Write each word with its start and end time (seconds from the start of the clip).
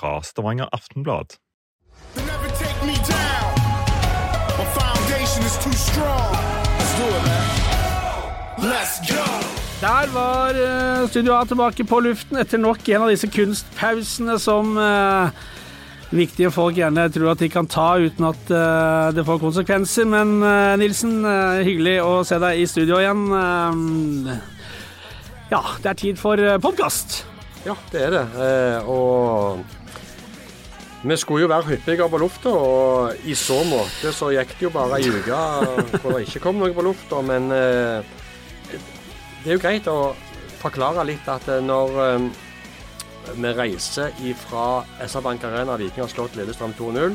fra 0.00 0.22
Stavanger 0.22 0.68
Aftenblad. 0.72 1.26
They 2.14 2.24
never 2.24 2.48
take 2.48 2.80
me 2.86 2.94
down. 2.94 3.52
My 4.58 4.66
foundation 4.76 5.42
is 5.44 5.56
too 5.64 5.72
strong. 5.72 6.32
Let's 6.78 6.94
do 6.98 7.06
it, 7.16 7.24
man. 7.24 8.70
Let's 8.70 8.96
go. 9.08 9.24
Der 9.80 10.06
var 10.12 10.50
uh, 10.56 11.08
Studio 11.08 11.34
A 11.34 11.44
tilbake 11.44 11.84
på 11.84 12.00
luften 12.00 12.36
etter 12.40 12.58
nok 12.58 12.88
en 12.88 13.04
av 13.04 13.12
disse 13.12 13.28
kunstpausene 13.28 14.38
som 14.40 14.72
eh, 14.80 15.28
viktige 16.16 16.50
folk 16.50 16.76
gjerne 16.80 17.04
tror 17.12 17.34
at 17.34 17.44
de 17.44 17.50
kan 17.52 17.68
ta 17.68 17.98
uten 18.00 18.24
at 18.24 18.52
uh, 18.52 19.12
det 19.16 19.24
får 19.28 19.40
konsekvenser. 19.42 20.08
Men 20.08 20.40
uh, 20.40 20.76
Nilsen, 20.80 21.18
uh, 21.24 21.60
hyggelig 21.60 21.98
å 22.04 22.24
se 22.24 22.40
deg 22.40 22.60
i 22.62 22.68
studio 22.68 23.00
igjen. 23.00 23.24
Eh, 23.36 24.36
ja, 25.52 25.62
det 25.82 25.92
er 25.92 26.00
tid 26.04 26.20
for 26.20 26.40
podkast. 26.64 27.20
Ja, 27.66 27.74
det 27.90 28.02
er 28.06 28.12
det. 28.14 28.24
Eh, 28.38 28.88
og 28.88 29.75
vi 31.06 31.16
skulle 31.16 31.44
jo 31.44 31.50
være 31.50 31.68
hyppigere 31.70 32.08
på 32.10 32.18
lufta, 32.18 32.50
og 32.50 33.28
i 33.30 33.34
så 33.38 33.60
måte 33.68 34.10
så 34.14 34.32
gikk 34.34 34.56
det 34.56 34.64
jo 34.66 34.72
bare 34.74 34.98
ei 34.98 35.10
uke 35.12 35.42
hvor 36.02 36.16
det 36.16 36.24
ikke 36.26 36.42
kom 36.42 36.58
noe 36.58 36.74
på 36.74 36.82
lufta. 36.82 37.20
Men 37.22 37.46
eh, 37.54 38.02
det 39.44 39.52
er 39.52 39.54
jo 39.54 39.62
greit 39.62 39.90
å 39.90 40.14
forklare 40.58 41.04
litt 41.06 41.28
at 41.30 41.46
eh, 41.52 41.62
når 41.62 42.00
eh, 42.06 42.26
vi 43.36 43.52
reiser 43.58 44.18
fra 44.40 44.66
SR-Bank 45.04 45.46
Arena, 45.46 45.78
Viking 45.78 46.04
har 46.04 46.10
slått 46.10 46.38
Lillestrøm 46.38 46.74
2-0, 46.78 47.14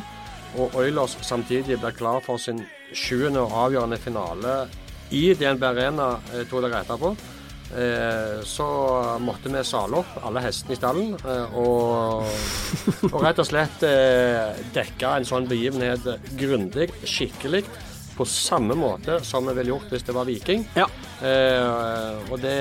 og 0.59 0.79
Oilers 0.79 1.17
samtidig 1.23 1.79
blir 1.79 1.95
klar 1.95 2.23
for 2.23 2.39
sin 2.39 2.63
sjuende 2.95 3.43
og 3.43 3.55
avgjørende 3.65 3.99
finale 3.99 4.55
i 5.15 5.29
DNB 5.35 5.63
Arena 5.67 6.09
to 6.51 6.59
dager 6.63 6.81
etterpå, 6.83 7.13
så 8.43 8.67
måtte 9.23 9.51
vi 9.51 9.61
sale 9.63 10.01
opp 10.01 10.17
alle 10.25 10.43
hestene 10.43 10.75
i 10.75 10.79
stallen 10.79 11.13
eh, 11.15 11.55
og, 11.55 12.27
og, 13.11 13.21
rett 13.23 13.39
og 13.39 13.47
slett 13.47 13.85
eh, 13.87 14.59
dekke 14.75 15.13
en 15.15 15.27
sånn 15.27 15.47
begivenhet 15.49 16.35
grundig, 16.39 16.89
skikkelig, 17.07 17.63
på 18.17 18.27
samme 18.27 18.75
måte 18.77 19.21
som 19.25 19.47
vi 19.47 19.55
ville 19.55 19.71
gjort 19.71 19.93
hvis 19.93 20.03
det 20.05 20.15
var 20.17 20.27
Viking. 20.27 20.65
Ja. 20.75 20.89
Eh, 21.23 22.19
og 22.27 22.43
det 22.43 22.59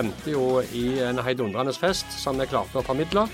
endte 0.00 0.32
jo 0.32 0.64
i 0.72 0.86
en 1.04 1.20
heidundrende 1.22 1.76
fest 1.76 2.08
som 2.16 2.40
vi 2.40 2.48
klarte 2.50 2.80
å 2.80 2.86
formidle. 2.86 3.28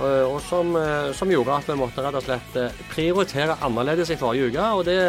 Og, 0.00 0.36
som, 0.46 0.70
eh, 0.78 1.10
som, 1.16 1.32
gjorde 1.32 1.56
at 1.56 1.66
vi 1.68 1.76
måtte 1.76 2.04
rett 2.04 2.16
og 2.20 2.24
slett 2.24 2.54
prioritere 2.92 3.58
annerledes 3.66 4.12
i 4.12 4.20
forrige 4.20 4.52
uke. 4.52 4.68
og 4.76 4.84
det 4.86 5.00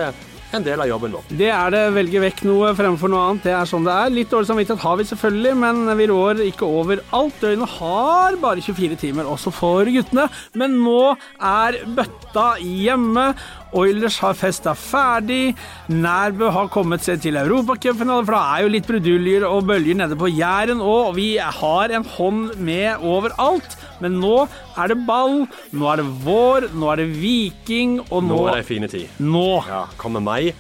en 0.56 0.66
del 0.66 0.82
av 0.84 0.90
jobben 0.90 1.16
vår. 1.16 1.30
Det 1.40 1.50
er 1.54 1.74
det. 1.74 1.84
Velge 1.96 2.24
vekk 2.26 2.44
noe 2.50 2.74
fremfor 2.78 3.12
noe 3.12 3.24
annet. 3.30 3.46
Det 3.48 3.56
er 3.56 3.70
sånn 3.70 3.88
det 3.88 3.96
er. 3.96 4.14
Litt 4.14 4.32
dårlig 4.34 4.50
samvittighet 4.50 4.84
har 4.84 5.00
vi 5.00 5.08
selvfølgelig, 5.12 5.54
men 5.64 5.94
vi 6.00 6.10
rår 6.12 6.44
ikke 6.48 6.68
over 6.68 7.04
alt. 7.18 7.40
Døgnet 7.42 7.76
har 7.78 8.38
bare 8.42 8.64
24 8.66 9.00
timer, 9.02 9.30
også 9.32 9.54
for 9.56 9.90
guttene. 9.92 10.28
Men 10.60 10.78
nå 10.84 11.16
er 11.38 11.82
bøtta 11.98 12.48
hjemme. 12.62 13.32
Oilers 13.78 14.18
har 14.20 14.36
festa 14.36 14.74
ferdig. 14.76 15.54
Nærbø 15.92 16.52
har 16.52 16.72
kommet 16.74 17.06
seg 17.06 17.22
til 17.24 17.40
europacupfinale, 17.40 18.26
for 18.28 18.36
det 18.36 18.42
er 18.42 18.66
jo 18.66 18.74
litt 18.76 18.90
bruduljer 18.90 19.48
og 19.48 19.70
bølger 19.70 20.02
nede 20.04 20.20
på 20.20 20.32
Jæren 20.32 20.84
òg. 20.84 21.14
Vi 21.16 21.30
har 21.40 21.96
en 21.96 22.08
hånd 22.18 22.60
med 22.60 23.00
overalt. 23.00 23.78
Men 24.02 24.18
nå 24.22 24.34
er 24.78 24.92
det 24.92 24.98
ball, 25.08 25.46
nå 25.78 25.92
er 25.92 26.02
det 26.02 26.08
vår, 26.26 26.68
nå 26.74 26.90
er 26.94 27.02
det 27.04 27.08
Viking, 27.22 28.00
og 28.10 28.24
nå 28.26 28.36
Nå 28.42 28.48
er 28.52 28.62
det 28.62 28.68
fine 28.70 28.90
tid. 28.92 29.08
Nå. 29.22 29.46
Ja, 29.70 29.84
kommer 30.02 30.24
mai, 30.26 30.54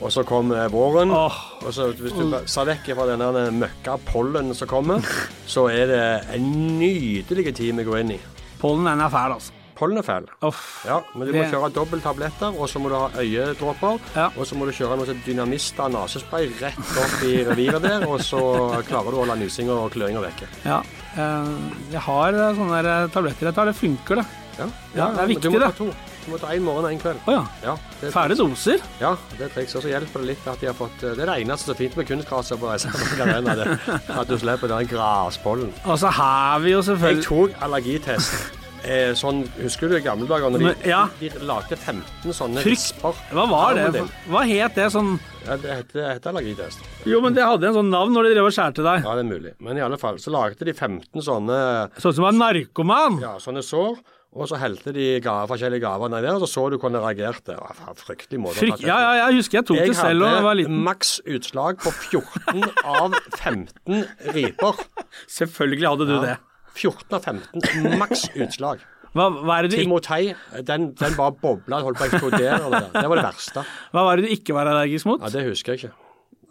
og 0.00 0.12
så 0.14 0.24
kommer 0.26 0.68
våren. 0.72 1.10
Åh. 1.14 1.40
Og 1.64 1.74
så 1.74 1.90
Hvis 1.98 2.14
du 2.14 2.38
ser 2.50 2.70
vekk 2.70 2.92
fra 2.94 3.08
denne 3.10 3.48
møkka 3.58 3.98
pollen 4.10 4.54
som 4.54 4.70
kommer, 4.70 5.02
så 5.54 5.66
er 5.72 5.90
det 5.90 6.04
en 6.38 6.48
nydelig 6.78 7.54
tid 7.56 7.74
vi 7.74 7.84
går 7.86 8.02
inn 8.04 8.16
i. 8.16 8.22
Pollen 8.62 8.86
den 8.88 9.00
er 9.04 9.12
fæl, 9.12 9.36
altså. 9.36 9.52
Pollen 9.74 9.98
er 9.98 10.06
fæl. 10.06 10.26
Uff. 10.46 10.84
Ja, 10.86 11.00
men 11.16 11.26
du 11.26 11.32
må 11.34 11.42
Det- 11.42 11.50
kjøre 11.50 11.72
dobbelttabletter, 11.74 12.54
og 12.54 12.68
så 12.70 12.78
må 12.78 12.88
du 12.88 12.94
ha 12.94 13.08
øyedråper. 13.18 13.98
Ja. 14.14 14.28
Og 14.38 14.46
så 14.46 14.54
må 14.54 14.66
du 14.66 14.72
kjøre 14.72 14.96
noe 14.96 15.06
dynamist 15.26 15.26
dynamista 15.26 15.88
nesespray 15.90 16.46
rett 16.60 16.78
opp 17.02 17.24
i 17.26 17.42
reviret 17.44 17.82
der, 17.82 18.06
og 18.06 18.20
så 18.22 18.38
klarer 18.86 19.10
du 19.10 19.16
å 19.18 19.24
holde 19.26 19.36
nysinga 19.42 19.72
og 19.74 19.90
kløinga 19.90 20.22
vekke. 20.22 20.46
Ja. 20.64 20.80
Eh, 21.16 21.52
Jeg 21.92 22.00
har 22.06 22.34
eh, 22.40 22.56
sånne 22.58 22.80
der 22.82 22.88
eh, 23.04 23.12
tabletter 23.14 23.50
jeg 23.50 23.54
tar. 23.56 23.70
Det 23.70 23.76
funker, 23.78 24.20
det. 24.22 24.26
Ja, 24.58 24.66
Ja, 24.94 25.06
det 25.14 25.22
er 25.24 25.30
viktig, 25.32 25.50
det. 25.50 25.52
du 25.52 25.58
må 25.58 25.64
ta 25.66 25.70
to. 25.78 25.88
Du 26.24 26.30
må 26.32 26.38
ta 26.40 26.52
én 26.54 26.62
morgen 26.64 26.86
og 26.86 26.92
én 26.94 27.00
kveld. 27.02 27.18
Oh, 27.28 27.34
ja. 27.34 27.42
Ja, 27.66 27.72
det, 28.00 28.10
Fæle 28.14 28.36
doser. 28.38 28.80
ja, 29.00 29.10
det 29.36 29.50
triks. 29.52 29.74
Og 29.76 29.82
så 29.84 29.90
hjelper 29.92 30.22
det 30.22 30.30
litt 30.30 30.46
at 30.48 30.60
de 30.62 30.70
har 30.70 30.76
fått 30.78 31.02
Det 31.02 31.18
er 31.20 31.26
det 31.28 31.34
eneste 31.42 31.66
som 31.68 31.74
er 31.74 31.80
fint 31.82 31.96
med 32.00 32.06
kunstgraset 32.08 32.60
på 32.62 32.70
Arena, 32.72 33.56
at 34.20 34.28
du 34.30 34.38
slipper 34.40 34.72
den 34.72 34.88
graspollen. 34.88 35.72
Og 35.84 35.98
så 36.00 36.08
har 36.08 36.62
vi 36.64 36.72
jo 36.72 36.80
selvfølgelig 36.86 37.24
Jeg 37.24 37.28
tok 37.28 37.62
allergitest. 37.66 38.63
Eh, 38.84 39.14
sånn, 39.16 39.42
husker 39.56 39.88
du 39.88 39.96
i 39.96 40.02
gamle 40.04 40.26
dager 40.28 40.52
når 40.52 40.60
de, 40.60 40.64
Men, 40.68 40.82
ja. 40.84 41.02
de, 41.20 41.30
de 41.32 41.46
lagde 41.48 41.76
15 41.78 42.34
sånne 42.36 42.64
risper? 42.66 43.16
Hva 43.32 43.46
var 43.48 43.78
det? 43.78 43.86
Din. 43.96 44.10
Hva 44.28 44.42
het 44.44 44.76
det 44.76 44.90
sånn 44.92 45.14
Ja, 45.46 45.56
det 45.60 45.78
heter, 45.78 46.08
heter 46.12 46.32
allergitest. 46.34 46.84
Jo, 47.08 47.22
men 47.24 47.36
det 47.36 47.46
hadde 47.48 47.70
en 47.70 47.78
sånn 47.78 47.92
navn 47.92 48.12
når 48.16 48.28
de 48.28 48.34
drev 48.34 48.50
og 48.50 48.56
skjærte 48.56 48.84
deg. 48.84 49.06
Ja, 49.06 49.14
det 49.16 49.24
er 49.24 49.30
mulig. 49.30 49.54
Men 49.64 49.80
i 49.80 49.84
alle 49.84 49.96
fall 50.00 50.20
så 50.20 50.32
lagde 50.34 50.68
de 50.68 50.76
15 50.76 51.24
sånne, 51.24 51.58
Sånn 51.96 52.16
som 52.18 52.28
var 52.28 52.36
narkoman. 52.36 53.18
ja, 53.24 53.34
sånne 53.40 53.64
sår. 53.64 53.96
Og 54.34 54.48
så 54.50 54.58
helte 54.58 54.90
de 54.90 55.20
gaver, 55.22 55.46
forskjellige 55.46 55.84
gaver 55.84 56.10
nedi 56.10 56.26
der, 56.26 56.34
og 56.34 56.42
så 56.42 56.48
så 56.50 56.62
du 56.72 56.74
hvordan 56.74 56.96
de 56.96 57.02
reagerte. 57.04 57.54
Var 57.54 57.98
Fryktelig 58.00 58.40
måte 58.42 58.58
Frykt, 58.58 58.82
ja, 58.82 58.96
ja, 58.98 59.12
jeg 59.28 59.38
husker 59.38 59.60
jeg 59.60 59.68
tok 59.68 59.78
det 59.78 59.94
selv 59.94 60.24
da 60.24 60.32
jeg 60.32 60.42
var 60.42 60.58
Jeg 60.58 60.66
hadde 60.66 60.80
maks 60.88 61.12
utslag 61.36 61.78
på 61.84 61.92
14 62.10 62.64
av 62.82 63.14
15 63.38 64.02
riper. 64.34 64.82
Selvfølgelig 65.38 65.92
hadde 65.92 66.08
du 66.10 66.16
det. 66.24 66.34
14 66.74 67.16
av 67.16 67.28
15 67.30 67.98
maks 68.00 68.28
utslag. 68.34 68.82
Hva, 69.14 69.28
hva, 69.30 69.60
Timotei, 69.70 70.32
den, 70.66 70.88
den 70.98 71.14
bare 71.14 71.36
bobla, 71.38 71.78
holdt 71.86 72.00
på 72.00 72.06
å 72.06 72.08
eksplodere. 72.10 72.56
Det, 72.72 72.80
det 72.96 73.10
var 73.10 73.20
det 73.20 73.26
verste. 73.28 73.62
hva 73.94 74.02
var 74.08 74.18
det 74.18 74.26
du 74.26 74.34
ikke 74.34 74.56
var 74.56 74.70
allergisk 74.72 75.06
mot? 75.06 75.22
Ja, 75.22 75.30
Det 75.30 75.44
husker 75.46 75.74
jeg 75.74 75.84
ikke. 75.84 75.92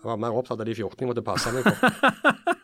Jeg 0.03 0.07
var 0.07 0.19
mer 0.19 0.35
opptatt 0.35 0.59
av 0.59 0.67
de 0.67 0.75
14 0.75 1.03
jeg 1.03 1.09
måtte 1.11 1.23
passe 1.27 1.51
meg 1.55 1.67
for. 1.67 2.39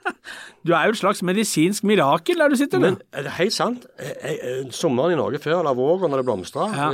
Du 0.68 0.74
er 0.76 0.90
jo 0.90 0.94
et 0.94 1.00
slags 1.00 1.22
medisinsk 1.24 1.86
mirakel 1.88 2.42
der 2.42 2.52
du 2.52 2.58
sitter. 2.60 2.82
Men 2.84 2.98
du. 3.00 3.04
er 3.16 3.30
helt 3.38 3.56
sant? 3.56 3.86
Jeg, 3.98 4.36
jeg, 4.44 4.66
sommeren 4.76 5.16
i 5.16 5.18
Norge 5.18 5.40
før, 5.42 5.62
eller 5.62 5.78
våren 5.78 6.12
når 6.12 6.22
det 6.22 6.26
blomstra, 6.28 6.68
Ja. 6.76 6.90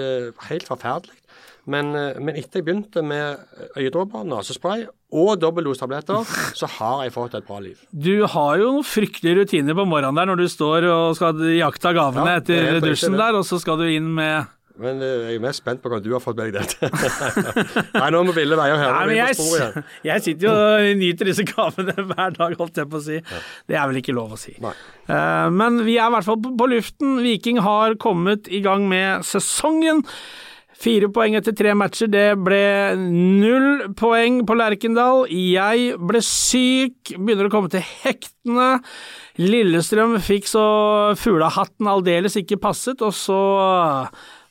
helt 0.51 0.67
forferdelig. 0.69 1.17
Men, 1.65 1.89
eh, 1.97 2.19
men 2.21 2.37
etter 2.37 2.61
jeg 2.61 2.67
begynte 2.67 3.01
med 3.01 3.41
øyedråper, 3.73 4.23
nesespray 4.29 4.85
og 5.15 5.37
dobbeltdostabletter, 5.39 6.25
så 6.59 6.67
har 6.77 7.05
jeg 7.05 7.13
fått 7.15 7.37
et 7.39 7.47
bra 7.47 7.61
liv. 7.63 7.79
Du 7.91 8.25
har 8.35 8.57
jo 8.59 8.73
noen 8.75 8.87
fryktelige 8.87 9.39
rutiner 9.43 9.77
på 9.77 9.85
morgenen 9.87 10.19
der 10.19 10.27
når 10.33 10.43
du 10.43 10.49
står 10.51 10.89
og 10.91 11.15
skal 11.19 11.39
jakte 11.55 11.95
gavene 11.95 12.27
Ja, 12.27 12.41
er 12.41 12.43
etter 12.43 12.83
dusjen 12.83 13.15
der, 13.15 13.37
og 13.39 13.47
så 13.47 13.59
skal 13.63 13.79
du 13.79 13.87
inn 13.87 14.11
med 14.17 14.51
Men 14.81 14.99
eh, 14.99 15.29
jeg 15.31 15.37
er 15.37 15.43
mest 15.45 15.61
spent 15.63 15.79
på 15.79 15.87
hva 15.87 16.01
du 16.03 16.09
har 16.11 16.19
fått 16.19 16.35
med 16.35 16.51
deg 16.51 16.65
dette. 16.65 16.89
Nei, 18.01 18.09
nå 18.11 18.23
må 18.27 18.33
vi 18.35 18.41
ville 18.41 18.57
veier 18.59 18.75
her. 18.81 18.91
Nei, 18.91 19.05
men 19.07 19.19
jeg, 19.21 19.83
jeg 20.03 20.23
sitter 20.25 20.49
jo 20.49 20.55
og 20.55 20.99
nyter 20.99 21.29
disse 21.31 21.45
gavene 21.47 21.95
hver 22.09 22.35
dag, 22.35 22.57
holdt 22.59 22.81
jeg 22.81 22.89
på 22.91 22.99
å 22.99 23.05
si. 23.05 23.21
Det 23.71 23.77
er 23.79 23.87
vel 23.87 24.01
ikke 24.01 24.15
lov 24.17 24.35
å 24.35 24.39
si. 24.41 24.57
Nei. 24.65 24.73
Eh, 25.07 25.47
Men 25.55 25.79
vi 25.87 25.95
er 25.95 26.09
i 26.09 26.15
hvert 26.17 26.27
fall 26.27 26.41
på 26.43 26.51
på 26.59 26.67
luften. 26.73 27.15
Viking 27.23 27.61
har 27.63 27.95
kommet 28.03 28.51
i 28.51 28.59
gang 28.67 28.83
med 28.91 29.23
sesongen. 29.23 30.03
Fire 30.75 31.07
poeng 31.13 31.37
etter 31.39 31.55
tre 31.55 31.71
matcher, 31.77 32.09
det 32.11 32.35
ble 32.43 32.61
null 32.99 33.93
poeng 33.97 34.41
på 34.47 34.57
Lerkendal. 34.59 35.23
Jeg 35.31 35.95
ble 36.03 36.21
syk, 36.25 37.13
begynner 37.15 37.47
å 37.47 37.53
komme 37.53 37.71
til 37.71 37.85
hektene. 38.03 38.69
Lillestrøm 39.39 40.17
fikk 40.23 40.49
så 40.51 40.65
fuglehatten 41.19 41.89
aldeles 41.91 42.35
ikke 42.39 42.59
passet, 42.61 43.01
og 43.05 43.15
så, 43.15 43.39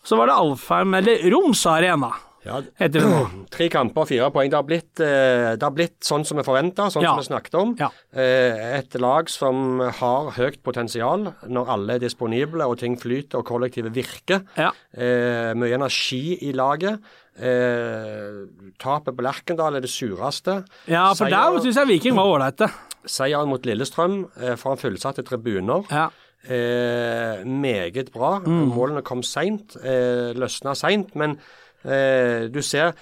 så 0.04 0.20
var 0.20 0.32
det 0.32 0.38
Alfheim, 0.40 0.96
eller 0.96 1.28
Romsa 1.32 1.76
Arena, 1.76 2.14
Ja, 2.44 2.58
heter 2.78 3.00
det. 3.00 3.22
Tre 3.54 3.68
kamper, 3.72 4.04
fire 4.10 4.28
poeng. 4.34 4.50
Det 4.52 4.58
har 4.58 4.66
blitt, 4.68 5.00
eh, 5.00 5.54
det 5.56 5.62
har 5.64 5.72
blitt 5.72 5.98
sånn 6.04 6.24
som 6.28 6.36
vi 6.36 6.44
forventa, 6.44 6.90
sånn 6.92 7.02
Ja. 7.06 7.14
som 7.14 7.22
vi 7.22 7.28
snakket 7.30 7.54
om. 7.60 7.74
Ja. 7.80 7.88
Eh, 8.12 8.78
Et 8.78 8.94
lag 9.00 9.28
som 9.32 9.80
har 9.80 10.30
høyt 10.36 10.60
potensial 10.62 11.32
når 11.48 11.68
alle 11.72 11.94
er 11.94 11.98
disponible 12.04 12.66
og 12.68 12.78
ting 12.78 12.96
flyter 13.00 13.38
og 13.40 13.46
kollektivet 13.48 13.92
virker. 13.96 14.44
Ja. 14.60 14.70
Eh, 14.92 15.54
mye 15.56 15.74
energi 15.78 16.36
i 16.48 16.52
laget. 16.52 17.00
Eh, 17.34 18.44
tapet 18.78 19.16
på 19.16 19.22
Lerkendal 19.24 19.76
er 19.76 19.80
det 19.84 19.90
sureste. 19.90 20.60
Ja, 20.86 21.12
for 21.14 21.24
der 21.28 21.36
Seier- 21.50 21.62
syns 21.64 21.76
jeg 21.80 21.88
Viking 21.88 22.14
var 22.16 22.26
ålreite. 22.30 22.68
Seieren 23.06 23.48
mot 23.48 23.62
Lillestrøm 23.66 24.28
eh, 24.40 24.54
foran 24.56 24.78
fullsatte 24.80 25.24
tribuner. 25.24 25.84
Ja. 25.90 26.10
Eh, 26.46 27.42
meget 27.44 28.12
bra. 28.12 28.38
Mm. 28.44 28.68
Målene 28.74 29.02
kom 29.02 29.22
seint, 29.22 29.76
eh, 29.82 30.32
løsna 30.36 30.74
seint. 30.76 31.14
Men 31.16 31.38
eh, 31.84 32.46
du 32.52 32.60
ser 32.62 32.94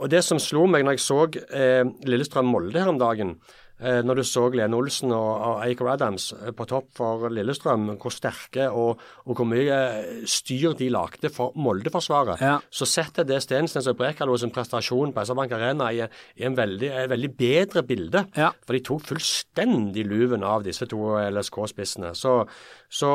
Og 0.00 0.10
det 0.12 0.20
som 0.24 0.38
slo 0.38 0.66
meg 0.68 0.84
når 0.84 0.98
jeg 0.98 1.06
så 1.06 1.22
eh, 1.56 1.84
Lillestrøm-Molde 2.04 2.82
her 2.82 2.90
om 2.92 2.98
dagen 3.00 3.30
eh, 3.80 4.02
når 4.04 4.18
du 4.20 4.22
så 4.28 4.42
Lene 4.52 4.76
Olsen 4.76 5.08
og, 5.16 5.30
og 5.48 5.62
Eiker 5.64 5.88
Adams 5.88 6.26
på 6.56 6.66
topp 6.68 6.90
for 6.98 7.30
Lillestrøm, 7.32 7.86
hvor 8.02 8.12
sterke 8.12 8.66
og, 8.68 9.00
og 9.24 9.38
hvor 9.38 9.48
mye 9.48 9.78
styr 10.28 10.74
de 10.76 10.90
lagde 10.92 11.30
for 11.32 11.56
Molde-forsvaret, 11.56 12.42
Ja. 12.44 12.58
så 12.68 12.84
setter 12.84 13.24
det 13.24 13.40
Stensnes 13.42 13.88
og 13.88 13.96
Brekalo 13.96 14.36
sin 14.36 14.52
prestasjon 14.52 15.14
på 15.16 15.24
SR-Bank 15.24 15.56
Arena 15.56 15.88
i, 15.96 16.04
i 16.36 16.44
en 16.44 16.58
veldig, 16.60 16.90
et 17.06 17.08
veldig 17.14 17.32
bedre 17.40 17.82
bilde. 17.88 18.26
Ja. 18.36 18.50
For 18.66 18.76
de 18.76 18.84
tok 18.84 19.08
fullstendig 19.08 20.04
luven 20.12 20.44
av 20.44 20.68
disse 20.68 20.84
to 20.92 21.14
LSK-spissene. 21.24 22.12
Så, 22.20 22.42
så 22.90 23.10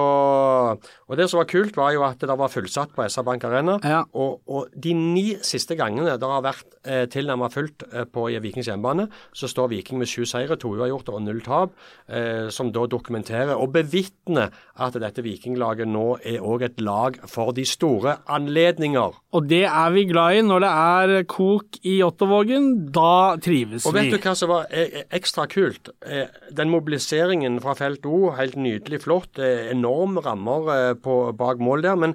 Og 1.06 1.18
det 1.20 1.28
som 1.30 1.38
var 1.42 1.46
kult, 1.52 1.76
var 1.78 1.92
jo 1.94 2.02
at 2.08 2.18
det 2.24 2.34
var 2.40 2.50
fullsatt 2.50 2.94
på 2.96 3.04
SR 3.06 3.26
Bank 3.28 3.44
Arena. 3.46 3.76
Ja. 3.86 4.00
Og, 4.18 4.40
og 4.50 4.72
de 4.74 4.94
ni 4.98 5.26
siste 5.46 5.76
gangene 5.78 6.16
det 6.18 6.26
har 6.32 6.42
vært 6.46 6.78
eh, 6.88 7.04
tilnærmet 7.12 7.54
fullt 7.54 7.84
eh, 7.92 8.08
på 8.10 8.24
Vikings 8.42 8.70
hjemmebane, 8.72 9.06
så 9.36 9.50
står 9.52 9.70
Viking 9.76 10.00
med 10.02 10.10
sju 10.10 10.24
seire, 10.26 10.58
to 10.58 10.72
uavgjorte 10.74 11.14
og 11.14 11.22
null 11.28 11.42
tap, 11.46 11.76
eh, 12.10 12.48
som 12.54 12.72
da 12.74 12.88
dokumenterer 12.90 13.54
og 13.54 13.70
bevitner 13.76 14.50
at 14.82 14.98
dette 15.02 15.22
Vikinglaget 15.26 15.88
nå 15.92 16.08
er 16.26 16.42
òg 16.42 16.66
et 16.72 16.82
lag 16.82 17.20
for 17.30 17.54
de 17.56 17.68
store 17.70 18.18
anledninger. 18.32 19.14
Og 19.36 19.48
det 19.52 19.64
er 19.68 19.94
vi 19.94 20.06
glad 20.10 20.40
i 20.40 20.44
når 20.48 20.66
det 20.66 20.72
er 20.72 21.28
kok 21.30 21.80
i 21.86 22.00
Ottervågen. 22.06 22.72
Da 22.96 23.36
trives 23.44 23.84
vi. 23.84 23.90
Og 23.92 23.98
vet 24.00 24.10
vi. 24.10 24.16
du 24.16 24.26
hva 24.26 24.36
som 24.40 24.50
var 24.56 24.66
e- 24.72 24.88
e- 25.02 25.06
ekstra 25.20 25.46
kult? 25.52 25.92
Eh, 26.06 26.26
Den 26.56 26.72
mobiliseringen 26.72 27.60
fra 27.62 27.74
felt 27.76 28.06
O, 28.08 28.32
helt 28.38 28.56
nydelig 28.56 29.02
flott. 29.04 29.38
eh, 29.38 29.65
Enorme 29.72 30.22
rammer 30.26 30.70
eh, 30.76 30.92
på, 31.00 31.16
bak 31.38 31.60
mål 31.64 31.82
der. 31.86 31.96
Men 32.00 32.14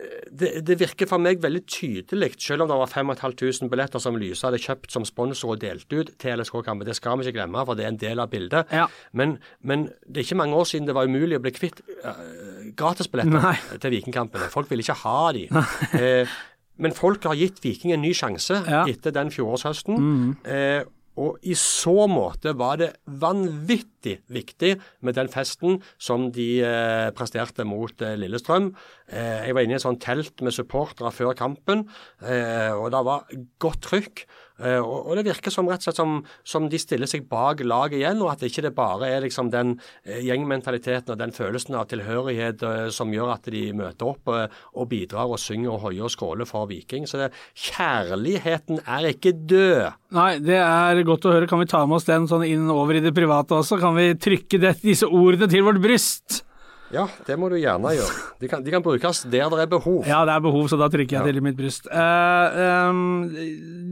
eh, 0.00 0.24
det, 0.30 0.50
det 0.68 0.76
virker 0.80 1.08
for 1.10 1.18
meg 1.22 1.40
veldig 1.42 1.62
tydelig, 1.70 2.32
selv 2.42 2.64
om 2.64 2.70
det 2.70 2.78
var 2.80 2.90
5500 2.92 3.70
billetter 3.72 4.02
som 4.02 4.18
Lyse 4.20 4.46
hadde 4.46 4.60
kjøpt 4.62 4.94
som 4.94 5.06
sponsor 5.08 5.54
og 5.56 5.62
delt 5.64 5.90
ut 5.92 6.12
til 6.22 6.38
LSK-kampen. 6.38 6.86
Det 6.88 6.96
skal 6.98 7.18
vi 7.18 7.26
ikke 7.28 7.38
glemme, 7.40 7.64
for 7.66 7.78
det 7.78 7.86
er 7.86 7.92
en 7.94 8.02
del 8.02 8.22
av 8.22 8.30
bildet. 8.32 8.70
Ja. 8.74 8.86
Men, 9.12 9.38
men 9.62 9.88
det 10.06 10.22
er 10.22 10.28
ikke 10.28 10.40
mange 10.42 10.56
år 10.60 10.68
siden 10.70 10.86
det 10.90 10.94
var 10.98 11.08
umulig 11.10 11.38
å 11.40 11.42
bli 11.44 11.54
kvitt 11.56 11.82
uh, 12.04 12.68
gratisbilletter 12.78 13.42
Nei. 13.42 13.56
til 13.82 13.96
Vikingkampene. 13.96 14.50
Folk 14.52 14.70
ville 14.70 14.84
ikke 14.86 14.98
ha 15.02 15.18
de. 15.36 15.48
Eh, 15.98 16.38
men 16.78 16.92
folk 16.94 17.24
har 17.26 17.34
gitt 17.34 17.56
Viking 17.64 17.90
en 17.96 18.04
ny 18.04 18.12
sjanse 18.14 18.60
Ja. 18.68 18.84
etter 18.86 19.10
den 19.16 19.32
fjorårshøsten. 19.34 19.96
Eh, 20.46 20.84
og 21.18 21.42
i 21.42 21.54
så 21.58 22.06
måte 22.10 22.54
var 22.58 22.78
det 22.80 22.92
vanvittig 23.20 24.18
viktig 24.30 24.74
med 25.04 25.16
den 25.18 25.30
festen 25.32 25.80
som 25.98 26.28
de 26.34 26.48
eh, 26.64 27.08
presterte 27.16 27.66
mot 27.66 28.04
eh, 28.04 28.16
Lillestrøm. 28.20 28.70
Eh, 29.10 29.48
jeg 29.48 29.56
var 29.56 29.66
inne 29.66 29.76
i 29.76 29.80
et 29.80 29.84
sånt 29.84 30.02
telt 30.04 30.44
med 30.44 30.54
supportere 30.54 31.12
før 31.14 31.34
kampen, 31.38 31.88
eh, 32.22 32.70
og 32.72 32.92
det 32.94 33.02
var 33.08 33.26
godt 33.62 33.82
trykk. 33.88 34.24
Eh, 34.58 34.78
og, 34.82 35.12
det 35.18 35.26
virker 35.28 35.54
som 35.54 35.68
rett 35.70 35.82
og 35.82 35.88
slett 35.88 36.00
som, 36.00 36.16
som 36.46 36.66
de 36.70 36.80
stiller 36.80 37.10
seg 37.10 37.28
bak 37.30 37.62
laget 37.62 38.00
igjen, 38.00 38.22
og 38.24 38.32
at 38.32 38.42
det 38.42 38.50
ikke 38.50 38.72
bare 38.74 39.10
er 39.14 39.22
liksom 39.24 39.52
den 39.54 39.76
eh, 40.04 40.18
gjengmentaliteten 40.26 41.14
og 41.14 41.20
den 41.20 41.34
følelsen 41.34 41.78
av 41.78 41.86
tilhørighet 41.92 42.64
eh, 42.66 42.88
som 42.94 43.14
gjør 43.14 43.34
at 43.36 43.46
de 43.54 43.68
møter 43.76 44.08
opp 44.08 44.28
og 44.28 44.88
bidrar 44.90 45.30
og 45.30 45.40
synger 45.40 45.76
og 45.76 45.86
hoier 45.86 46.08
og 46.08 46.12
skåler 46.12 46.48
for 46.48 46.68
Viking. 46.70 47.06
Så 47.08 47.20
det, 47.22 47.30
kjærligheten 47.68 48.82
er 48.84 49.08
ikke 49.12 49.34
død. 49.38 49.86
Nei, 50.16 50.30
det 50.42 50.58
er 50.58 51.04
godt 51.06 51.28
å 51.28 51.36
høre. 51.36 51.48
Kan 51.50 51.62
vi 51.62 51.70
ta 51.70 51.84
med 51.86 52.00
oss 52.00 52.08
den 52.08 52.28
sånn 52.30 52.46
inn 52.48 52.68
over 52.72 52.98
i 52.98 53.04
det 53.04 53.14
private 53.16 53.60
også? 53.60 53.78
Kan 53.80 53.96
vi 53.98 54.10
trykke 54.18 54.60
det, 54.62 54.78
disse 54.82 55.08
ordene 55.08 55.50
til 55.50 55.66
vårt 55.66 55.82
bryst? 55.84 56.42
Ja, 56.88 57.04
det 57.26 57.34
må 57.36 57.50
du 57.52 57.58
gjerne 57.58 57.90
gjøre. 57.92 58.14
De 58.40 58.48
kan, 58.48 58.62
de 58.64 58.72
kan 58.72 58.82
brukes 58.84 59.20
der 59.28 59.50
det 59.52 59.64
er 59.66 59.68
behov. 59.68 60.06
Ja, 60.08 60.22
det 60.24 60.32
er 60.32 60.44
behov, 60.44 60.70
så 60.72 60.78
da 60.80 60.88
trykker 60.88 61.18
jeg 61.18 61.28
til 61.28 61.40
i 61.40 61.42
mitt 61.44 61.56
bryst. 61.58 61.88
Uh, 61.92 62.88
um, 62.88 63.26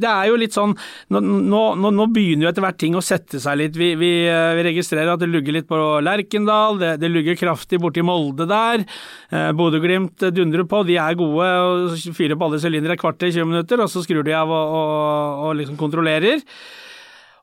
det 0.00 0.08
er 0.08 0.30
jo 0.30 0.38
litt 0.40 0.56
sånn 0.56 0.72
Nå, 1.12 1.20
nå, 1.20 1.60
nå, 1.76 1.90
nå 1.92 2.06
begynner 2.12 2.46
jo 2.46 2.50
etter 2.50 2.64
hvert 2.64 2.78
ting 2.80 2.96
å 2.96 3.04
sette 3.04 3.40
seg 3.42 3.58
litt. 3.60 3.76
Vi, 3.76 3.90
vi, 4.00 4.10
eh, 4.30 4.54
vi 4.56 4.64
registrerer 4.70 5.12
at 5.12 5.20
det 5.22 5.28
lugger 5.28 5.58
litt 5.58 5.68
på 5.68 5.78
Lerkendal, 6.04 6.80
det, 6.80 6.94
det 7.02 7.10
lugger 7.12 7.36
kraftig 7.38 7.80
borti 7.82 8.04
Molde 8.06 8.48
der. 8.48 8.86
Uh, 9.32 9.50
Bodø-Glimt 9.56 10.24
dundrer 10.36 10.64
på, 10.68 10.82
de 10.88 10.96
er 11.02 11.18
gode 11.20 11.50
og 11.66 12.16
fyrer 12.16 12.38
på 12.38 12.48
alle 12.48 12.62
sylindere 12.62 12.96
et 12.96 13.02
kvarter, 13.02 13.28
20 13.28 13.52
minutter, 13.52 13.84
og 13.84 13.92
så 13.92 14.04
skrur 14.04 14.24
de 14.26 14.36
av 14.36 14.50
og, 14.50 14.76
og, 14.80 15.44
og 15.48 15.60
liksom 15.60 15.78
kontrollerer. 15.80 16.40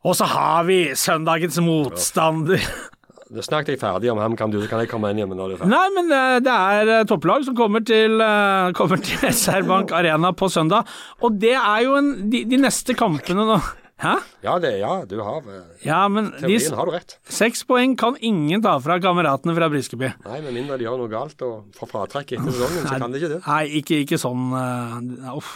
Og 0.03 0.17
så 0.17 0.27
har 0.27 0.65
vi 0.67 0.81
søndagens 0.99 1.61
motstander. 1.63 2.65
Det 3.33 3.43
snakket 3.45 3.73
jeg 3.75 3.81
ferdig 3.81 4.11
om 4.13 4.19
HamKam, 4.21 4.51
du, 4.53 4.59
så 4.61 4.69
kan 4.69 4.83
jeg 4.83 4.91
komme 4.91 5.09
inn 5.09 5.21
igjen 5.21 5.31
når 5.33 5.53
du 5.53 5.55
er 5.55 5.61
ferdig. 5.63 5.73
Nei, 5.73 5.85
men 5.95 6.11
eh, 6.13 6.39
det 6.45 6.53
er 6.53 6.91
eh, 6.99 7.05
topplag 7.09 7.45
som 7.47 7.55
kommer 7.57 7.81
til, 7.87 8.19
eh, 8.21 8.71
kommer 8.77 9.01
til 9.01 9.23
SR 9.31 9.65
Bank 9.69 9.93
Arena 9.95 10.33
på 10.37 10.49
søndag. 10.53 10.89
Og 11.25 11.39
det 11.41 11.55
er 11.57 11.85
jo 11.87 11.95
en, 11.97 12.11
de, 12.33 12.43
de 12.49 12.59
neste 12.61 12.97
kampene 12.97 13.47
nå 13.49 13.61
Hæ? 14.03 14.17
Ja, 14.43 14.57
det, 14.59 14.71
ja, 14.81 14.93
du 15.07 15.13
har 15.23 15.45
Ja, 15.85 16.01
men 16.11 16.31
de 16.41 16.57
har 16.75 16.89
du 16.89 16.91
rett. 16.91 17.13
seks 17.29 17.61
poeng 17.69 17.93
kan 17.95 18.17
ingen 18.19 18.59
ta 18.65 18.73
fra 18.83 18.97
kameratene 18.99 19.53
fra 19.55 19.69
Briskeby. 19.71 20.09
Nei, 20.25 20.39
med 20.43 20.57
mindre 20.57 20.79
de 20.81 20.87
gjør 20.89 20.97
noe 21.05 21.11
galt 21.11 21.45
og 21.45 21.69
får 21.77 21.91
fratrekk 21.93 22.33
etter 22.35 22.51
sesongen, 22.51 22.89
så 22.89 22.99
kan 22.99 23.13
de 23.13 23.21
ikke 23.21 23.31
det. 23.35 23.39
Nei, 23.45 23.63
ikke, 23.79 24.01
ikke 24.03 24.19
sånn 24.19 24.49
Uh, 24.53 25.37
Uff. 25.37 25.53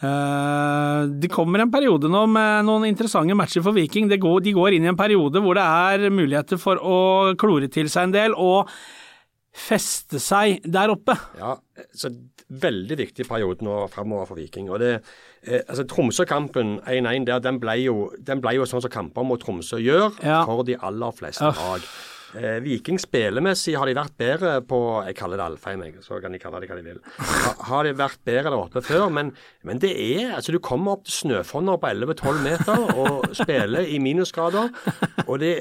Eh, 0.00 1.02
det 1.20 1.28
kommer 1.32 1.60
en 1.64 1.72
periode 1.72 2.08
nå 2.08 2.22
med 2.32 2.64
noen 2.68 2.86
interessante 2.88 3.36
matcher 3.36 3.64
for 3.64 3.76
Viking. 3.76 4.08
De 4.08 4.16
går, 4.20 4.40
de 4.46 4.54
går 4.56 4.76
inn 4.78 4.86
i 4.88 4.90
en 4.92 4.98
periode 4.98 5.42
hvor 5.44 5.58
det 5.58 5.66
er 5.66 6.10
muligheter 6.14 6.60
for 6.60 6.80
å 6.80 6.96
klore 7.40 7.68
til 7.72 7.90
seg 7.92 8.08
en 8.08 8.14
del 8.16 8.36
og 8.36 8.70
feste 9.60 10.20
seg 10.22 10.62
der 10.70 10.92
oppe. 10.94 11.16
Ja, 11.36 11.56
så 11.96 12.12
veldig 12.50 12.96
viktig 12.98 13.26
periode 13.28 13.62
nå 13.66 13.74
framover 13.92 14.28
for 14.30 14.38
Viking. 14.40 14.70
og 14.70 14.80
det 14.82 14.92
eh, 15.42 15.60
altså 15.68 15.84
Tromsø-kampen 15.90 16.78
1-1 16.86 17.26
der, 17.28 17.42
den 17.44 17.58
ble, 17.62 17.76
jo, 17.84 17.96
den 18.18 18.40
ble 18.42 18.56
jo 18.56 18.66
sånn 18.70 18.82
som 18.82 18.90
kamper 18.94 19.26
mot 19.26 19.42
Tromsø 19.42 19.78
gjør 19.82 20.16
Ja. 20.24 20.44
for 20.48 20.64
de 20.66 20.78
aller 20.80 21.12
fleste 21.18 21.44
lag. 21.50 21.84
Eh, 22.38 22.60
Viking 22.62 22.98
spillemessig 23.02 23.72
har 23.74 23.88
de 23.90 23.94
vært 23.98 24.12
bedre 24.20 24.52
på 24.62 24.78
Jeg 25.08 25.16
kaller 25.18 25.40
det 25.40 25.46
Alfheim, 25.48 25.80
jeg, 25.82 25.96
så 26.04 26.20
kan 26.22 26.30
de 26.30 26.38
kalle 26.38 26.60
det 26.62 26.68
hva 26.70 26.76
de 26.78 26.84
vil. 26.86 27.00
Ha, 27.18 27.52
har 27.70 27.88
de 27.88 27.92
vært 27.98 28.20
bedre 28.28 28.52
der 28.52 28.58
oppe 28.60 28.82
før, 28.86 29.08
men, 29.10 29.32
men 29.66 29.80
det 29.82 29.90
er 29.98 30.36
altså 30.36 30.52
Du 30.54 30.60
kommer 30.62 30.92
opp 30.98 31.04
til 31.08 31.16
snøfonner 31.16 31.80
på 31.82 31.90
11-12 31.90 32.42
meter 32.44 32.84
og 32.94 33.26
spiller 33.34 33.82
i 33.90 33.98
minusgrader. 33.98 34.70
Og 35.26 35.40
det, 35.42 35.52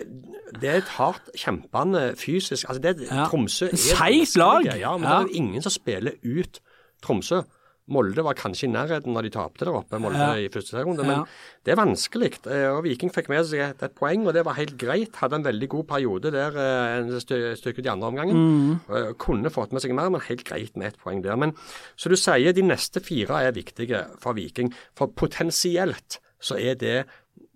det 0.61 0.69
er 0.69 0.81
et 0.83 0.91
hardt 0.99 1.31
kjempende 1.37 2.11
fysisk 2.21 2.69
altså 2.69 2.81
det, 2.85 2.95
Ja. 3.09 3.25
Tromsø 3.31 3.71
er 3.71 3.77
Seigt 3.81 4.37
lag. 4.37 4.69
Ja, 4.77 4.93
men 4.97 5.09
Ja. 5.09 5.19
det 5.19 5.25
er 5.25 5.29
jo 5.31 5.41
ingen 5.43 5.61
som 5.65 5.73
spiller 5.73 6.19
ut 6.21 6.61
Tromsø. 7.01 7.41
Molde 7.89 8.23
var 8.23 8.35
kanskje 8.37 8.67
i 8.67 8.71
nærheten 8.71 9.13
når 9.15 9.25
de 9.27 9.31
tapte 9.33 9.65
der 9.65 9.73
oppe, 9.73 9.99
Molde 9.99 10.17
Ja. 10.19 10.33
i 10.37 10.47
første 10.53 10.71
serierunde, 10.75 11.03
men 11.03 11.17
Ja. 11.19 11.25
det 11.65 11.71
er 11.73 11.79
vanskelig. 11.81 12.31
eh, 12.47 12.69
Og 12.69 12.83
Viking 12.83 13.11
fikk 13.11 13.29
med 13.29 13.45
seg 13.45 13.59
et, 13.59 13.83
et 13.83 13.95
poeng, 13.95 14.27
og 14.27 14.33
det 14.33 14.45
var 14.45 14.53
helt 14.53 14.77
greit. 14.77 15.15
Hadde 15.15 15.35
en 15.35 15.43
veldig 15.43 15.69
god 15.69 15.87
periode 15.87 16.31
der 16.31 16.51
eh, 16.55 16.97
en 16.99 17.19
stykke 17.19 17.83
i 17.83 17.87
andre 17.89 18.07
omgangen. 18.07 18.35
Mm. 18.35 18.79
Eh, 18.89 19.13
Kunne 19.17 19.49
fått 19.49 19.71
med 19.73 19.81
seg 19.81 19.93
mer, 19.93 20.09
men 20.09 20.21
helt 20.21 20.43
greit 20.45 20.77
med 20.77 20.87
ett 20.93 20.97
poeng 21.03 21.21
der. 21.23 21.35
Men 21.35 21.53
så 21.97 22.09
du 22.09 22.15
sier 22.15 22.53
de 22.53 22.61
neste 22.61 23.01
fire 23.01 23.41
er 23.47 23.51
viktige 23.51 24.05
for 24.19 24.33
Viking, 24.33 24.73
for 24.95 25.07
potensielt 25.07 26.19
så 26.39 26.55
er 26.59 26.75
det 26.75 27.05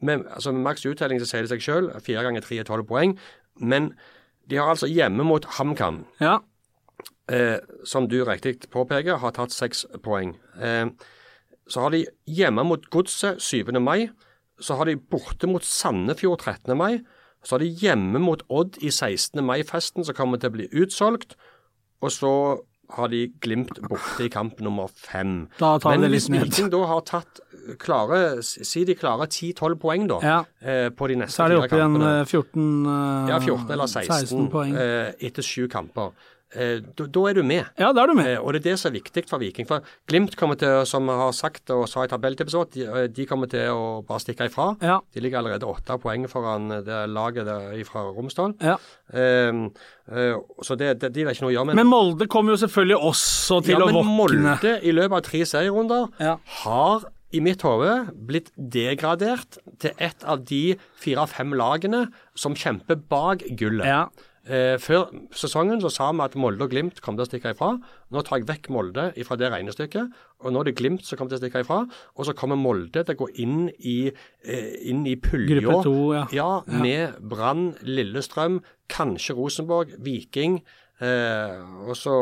med, 0.02 0.26
altså 0.28 0.52
med 0.52 0.64
maks 0.66 0.84
uttelling 0.86 1.20
så 1.22 1.26
sier 1.30 1.46
det 1.46 1.50
seg 1.54 1.62
selv, 1.62 2.02
fire 2.04 2.24
ganger 2.26 2.42
tre 2.44 2.58
er 2.60 2.64
tolv 2.68 2.86
poeng. 2.90 3.18
Men 3.60 3.94
de 4.50 4.58
har 4.58 4.74
altså 4.74 4.90
hjemme 4.92 5.24
mot 5.24 5.46
HamKam, 5.46 6.06
Ja. 6.20 6.40
Eh, 7.30 7.58
som 7.86 8.08
du 8.08 8.24
riktig 8.26 8.70
påpeker, 8.72 9.18
har 9.22 9.32
tatt 9.32 9.52
seks 9.52 9.86
poeng. 10.04 10.36
Eh, 10.60 10.88
så 11.70 11.82
har 11.86 11.92
de 11.96 12.06
hjemme 12.28 12.64
mot 12.68 12.90
Godset 12.92 13.40
7. 13.42 13.72
mai. 13.80 14.10
Så 14.60 14.76
har 14.78 14.86
de 14.86 14.96
borte 14.98 15.48
mot 15.48 15.64
Sandefjord 15.64 16.40
13. 16.44 16.78
mai. 16.78 17.00
Så 17.44 17.56
har 17.56 17.60
de 17.60 17.72
hjemme 17.72 18.20
mot 18.20 18.44
Odd 18.50 18.78
i 18.82 18.90
16. 18.92 19.42
mai-festen, 19.44 20.04
som 20.06 20.16
kommer 20.16 20.38
til 20.40 20.50
å 20.52 20.54
bli 20.58 20.68
utsolgt. 20.72 21.36
Og 22.02 22.12
så 22.12 22.32
har 22.94 23.08
de 23.10 23.28
Glimt 23.42 23.80
borte 23.90 24.26
i 24.26 24.30
kamp 24.30 24.60
nummer 24.62 24.88
fem. 24.94 25.48
Men 25.60 26.06
hvis. 26.12 26.28
Viking 26.30 26.70
da 26.70 26.84
har 26.86 27.02
tatt 27.08 27.40
klare, 27.80 28.44
si 28.44 28.84
de 28.86 28.94
klarer 29.00 29.26
10-12 29.32 29.76
poeng 29.80 30.08
da, 30.08 30.20
Ja. 30.22 30.44
eh, 30.62 30.90
på 30.90 31.08
de 31.08 31.16
neste 31.16 31.38
Så 31.40 31.46
er 31.46 31.50
de 31.50 31.56
fire 31.56 31.64
oppe 31.64 31.80
igjen 31.80 32.02
eh, 32.02 32.26
14 32.26 32.86
eh, 32.86 33.30
Ja, 33.32 33.40
14 33.40 33.72
eller 33.72 33.88
16, 33.88 34.50
poeng. 34.52 34.76
eh, 34.76 35.14
etter 35.22 35.42
sju 35.42 35.68
kamper. 35.70 36.12
Eh, 36.56 36.82
da, 36.98 37.06
da 37.08 37.24
er 37.30 37.38
du 37.38 37.44
med. 37.46 37.66
Ja, 37.80 37.92
da 37.96 38.04
er 38.04 38.12
du 38.12 38.18
med. 38.18 38.30
Eh, 38.34 38.42
og 38.42 38.54
det 38.54 38.62
er 38.62 38.68
det 38.72 38.76
som 38.82 38.92
er 38.92 38.98
viktig 39.00 39.26
for 39.30 39.42
Viking. 39.42 39.68
For 39.70 39.86
Glimt 40.10 40.36
kommer 40.40 40.60
til, 40.60 40.84
som 40.90 41.08
vi 41.10 41.16
har 41.20 41.34
sagt 41.36 41.72
og 41.74 41.86
sa 41.92 42.06
i 42.06 42.12
tabelltipset, 42.12 42.76
de, 42.76 42.86
eh, 42.88 43.08
de 43.14 43.28
kommer 43.30 43.50
til 43.52 43.72
å 43.74 43.88
bare 44.08 44.24
stikke 44.24 44.50
ifra. 44.50 44.74
Ja. 44.84 45.00
De 45.14 45.24
ligger 45.24 45.42
allerede 45.42 45.70
åtte 45.70 45.98
poeng 46.04 46.28
foran 46.32 46.70
det 46.86 47.02
laget 47.12 47.50
der 47.50 47.82
fra 47.90 48.06
Romsdal. 48.12 48.56
Ja. 48.64 48.78
Eh, 49.14 49.64
eh, 50.14 50.38
så 50.64 50.78
det, 50.80 50.96
det, 51.02 51.14
de 51.16 51.26
er 51.26 51.34
ikke 51.34 51.48
noe 51.48 51.54
å 51.54 51.58
gjøre. 51.58 51.78
Men 51.80 51.92
Molde 51.92 52.30
kommer 52.32 52.56
jo 52.56 52.62
selvfølgelig 52.66 53.02
også 53.12 53.62
til 53.66 53.78
ja, 53.78 53.82
å 53.84 53.92
men. 53.92 54.14
Molde 54.14 54.78
i 54.84 54.94
løpet 54.96 55.20
av 55.20 55.28
tre 55.28 55.44
serierunder 55.50 56.10
Ja. 56.22 56.38
har 56.64 57.10
i 57.34 57.42
mitt 57.42 57.64
hode 57.66 57.94
blitt 58.30 58.52
degradert 58.58 59.58
til 59.82 59.96
et 59.98 60.26
av 60.30 60.44
de 60.46 60.76
fire-fem 61.02 61.56
lagene 61.58 62.06
som 62.38 62.54
kjemper 62.58 63.00
bak 63.10 63.42
gullet. 63.58 63.90
Ja. 63.90 64.06
Eh, 64.44 64.76
før 64.76 65.06
sesongen 65.32 65.80
så 65.80 65.88
sa 65.94 66.10
vi 66.12 66.20
at 66.26 66.34
Molde 66.36 66.66
og 66.66 66.74
Glimt 66.74 66.98
kom 67.04 67.16
til 67.16 67.24
å 67.24 67.30
stikke 67.30 67.54
ifra. 67.54 67.78
Nå 68.12 68.24
tar 68.28 68.42
jeg 68.42 68.48
vekk 68.50 68.70
Molde 68.76 69.06
fra 69.24 69.38
det 69.40 69.52
regnestykket, 69.54 70.18
og 70.44 70.52
nå 70.52 70.60
er 70.60 70.68
det 70.68 70.76
Glimt 70.82 71.06
som 71.08 71.20
kommer 71.20 71.32
til 71.32 71.40
å 71.40 71.44
stikke 71.46 71.64
ifra. 71.64 71.80
Og 72.18 72.28
så 72.28 72.36
kommer 72.36 72.60
Molde 72.60 73.06
til 73.06 73.16
å 73.16 73.22
gå 73.22 73.30
inn 73.40 73.70
i, 73.80 74.12
eh, 74.44 74.74
inn 74.92 75.06
i 75.08 75.16
pulja 75.16 75.80
ja. 75.80 76.26
ja, 76.36 76.50
med 76.68 77.22
Brann, 77.24 77.72
Lillestrøm, 77.88 78.60
kanskje 78.92 79.38
Rosenborg, 79.40 79.96
Viking. 80.04 80.60
Eh, 81.00 81.64
og 81.88 81.96
så 81.96 82.18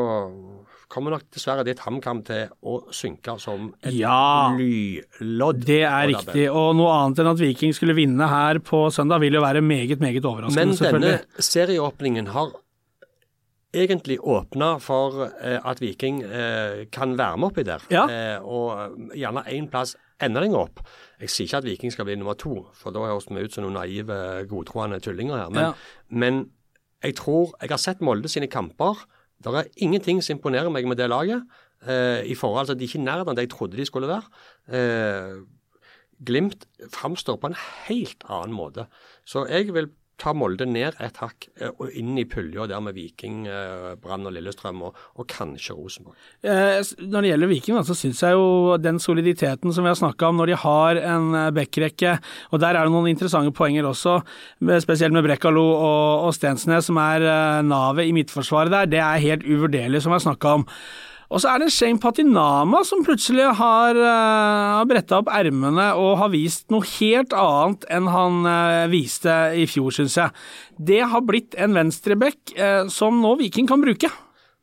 kommer 0.92 1.14
nok 1.16 1.24
dessverre 1.32 1.64
ditt 1.68 1.80
HamKam 1.86 2.20
til 2.28 2.50
å 2.68 2.74
synke 2.92 3.38
som 3.40 3.70
et 3.82 3.94
Ja. 3.96 4.52
lylodd. 4.58 5.64
Det 5.66 5.82
er 5.88 6.10
riktig. 6.12 6.50
Og 6.52 6.76
noe 6.76 6.92
annet 6.98 7.22
enn 7.24 7.32
at 7.32 7.40
Viking 7.40 7.72
skulle 7.78 7.96
vinne 7.96 8.28
her 8.28 8.60
på 8.60 8.90
søndag, 8.92 9.22
vil 9.24 9.34
jo 9.40 9.42
være 9.42 9.62
meget, 9.64 10.00
meget 10.04 10.22
overraskende, 10.28 10.66
Men 10.66 10.76
selvfølgelig. 10.76 11.22
denne 11.22 11.48
serieåpningen 11.48 12.28
har 12.36 12.52
egentlig 13.74 14.18
åpna 14.20 14.74
for 14.84 15.30
eh, 15.42 15.60
at 15.64 15.80
Viking 15.82 16.22
eh, 16.24 16.86
kan 16.92 17.16
være 17.18 17.38
med 17.40 17.48
oppi 17.52 17.64
der. 17.64 17.84
Ja. 17.92 18.04
Eh, 18.12 18.44
og 18.44 19.14
gjerne 19.16 19.46
én 19.48 19.70
plass 19.72 19.96
enda 20.22 20.42
lenger 20.44 20.66
opp. 20.68 20.82
Jeg 21.22 21.30
sier 21.32 21.48
ikke 21.48 21.58
at 21.62 21.70
Viking 21.70 21.94
skal 21.96 22.06
bli 22.10 22.18
nummer 22.20 22.36
to, 22.38 22.66
for 22.78 22.92
da 22.92 23.00
høres 23.08 23.30
vi 23.32 23.46
ut 23.46 23.54
som 23.56 23.64
noen 23.64 23.78
naive, 23.80 24.18
godtroende 24.52 25.00
tullinger 25.02 25.38
her. 25.46 25.50
Men, 25.56 25.64
Ja. 25.64 25.74
men 26.10 26.42
jeg 27.02 27.16
tror 27.16 27.54
Jeg 27.62 27.70
har 27.70 27.78
sett 27.78 28.02
Molde 28.02 28.28
sine 28.30 28.48
kamper. 28.48 28.98
Det 29.42 29.54
er 29.58 29.72
ingenting 29.78 30.22
som 30.24 30.38
imponerer 30.38 30.70
meg 30.74 30.88
med 30.90 31.00
det 31.02 31.10
laget. 31.10 31.44
Eh, 31.82 32.22
i 32.30 32.36
forhold 32.38 32.68
til 32.70 32.76
at 32.76 32.80
De 32.80 32.86
er 32.86 32.92
ikke 32.92 33.00
i 33.00 33.08
nærheten 33.08 33.38
det 33.38 33.48
jeg 33.48 33.54
trodde 33.56 33.78
de 33.78 33.86
skulle 33.86 34.10
være. 34.12 34.24
Eh, 34.70 35.42
Glimt 36.22 36.68
framstår 36.94 37.40
på 37.42 37.50
en 37.50 37.58
helt 37.88 38.24
annen 38.30 38.54
måte. 38.54 38.86
Så 39.26 39.48
jeg 39.50 39.74
vil 39.74 39.90
ta 40.22 40.34
Molde 40.38 40.68
ned 40.70 40.98
et 41.02 41.18
hakk 41.22 41.48
eh, 41.58 41.72
og 41.72 41.96
inn 41.98 42.14
i 42.22 42.26
pulja 42.30 42.68
der 42.70 42.84
med 42.84 42.96
Viking, 42.98 43.44
eh, 43.50 43.92
Brann 44.02 44.28
og 44.30 44.36
Lillestrøm, 44.36 44.84
og, 44.88 45.00
og 45.18 45.28
kanskje 45.32 45.76
Rosenborg. 45.78 46.18
Eh, 46.46 46.80
Når 47.02 47.26
det 47.26 47.32
gjelder 47.32 47.52
Viking, 47.52 47.80
så 47.88 47.98
syns 47.98 48.22
jeg 48.26 48.38
jo 48.38 48.78
den 48.82 49.02
soliditeten 49.02 49.74
som 49.74 49.86
vi 49.86 49.92
har 49.92 50.00
snakka 50.00 50.30
om, 50.30 50.42
når 50.42 50.52
de 50.52 50.60
har 50.64 51.02
en 51.16 51.30
backrekke, 51.56 52.18
og 52.52 52.62
der 52.64 52.78
er 52.78 52.86
det 52.86 52.94
noen 52.94 53.12
interessante 53.12 53.54
poenger 53.56 53.90
også, 53.90 54.20
spesielt 54.84 55.16
med 55.16 55.26
Brekkalo 55.26 55.66
og, 55.74 56.28
og 56.28 56.36
Stensnes, 56.38 56.88
som 56.90 57.00
er 57.02 57.26
navet 57.66 58.10
i 58.10 58.16
midtforsvaret 58.16 58.74
der, 58.74 58.92
det 58.92 59.02
er 59.02 59.26
helt 59.26 59.48
uvurderlig, 59.48 60.04
som 60.04 60.14
vi 60.14 60.20
har 60.20 60.28
snakka 60.30 60.60
om. 60.60 60.68
Og 61.32 61.40
så 61.40 61.54
er 61.54 61.62
det 61.64 61.72
Shane 61.72 62.00
Patinama 62.02 62.82
som 62.88 63.06
plutselig 63.08 63.46
har, 63.56 63.96
uh, 63.96 64.82
har 64.82 64.90
bretta 64.90 65.22
opp 65.22 65.32
ermene 65.32 65.94
og 65.96 66.18
har 66.20 66.34
vist 66.34 66.68
noe 66.74 66.84
helt 66.98 67.32
annet 67.32 67.88
enn 67.88 68.10
han 68.12 68.42
uh, 68.44 68.90
viste 68.92 69.38
i 69.56 69.64
fjor, 69.72 69.96
syns 69.96 70.18
jeg. 70.20 70.36
Det 70.76 71.00
har 71.14 71.24
blitt 71.24 71.56
en 71.56 71.78
venstreback 71.78 72.58
uh, 72.60 72.84
som 72.92 73.24
nå 73.24 73.38
Viking 73.40 73.70
kan 73.70 73.80
bruke. 73.84 74.12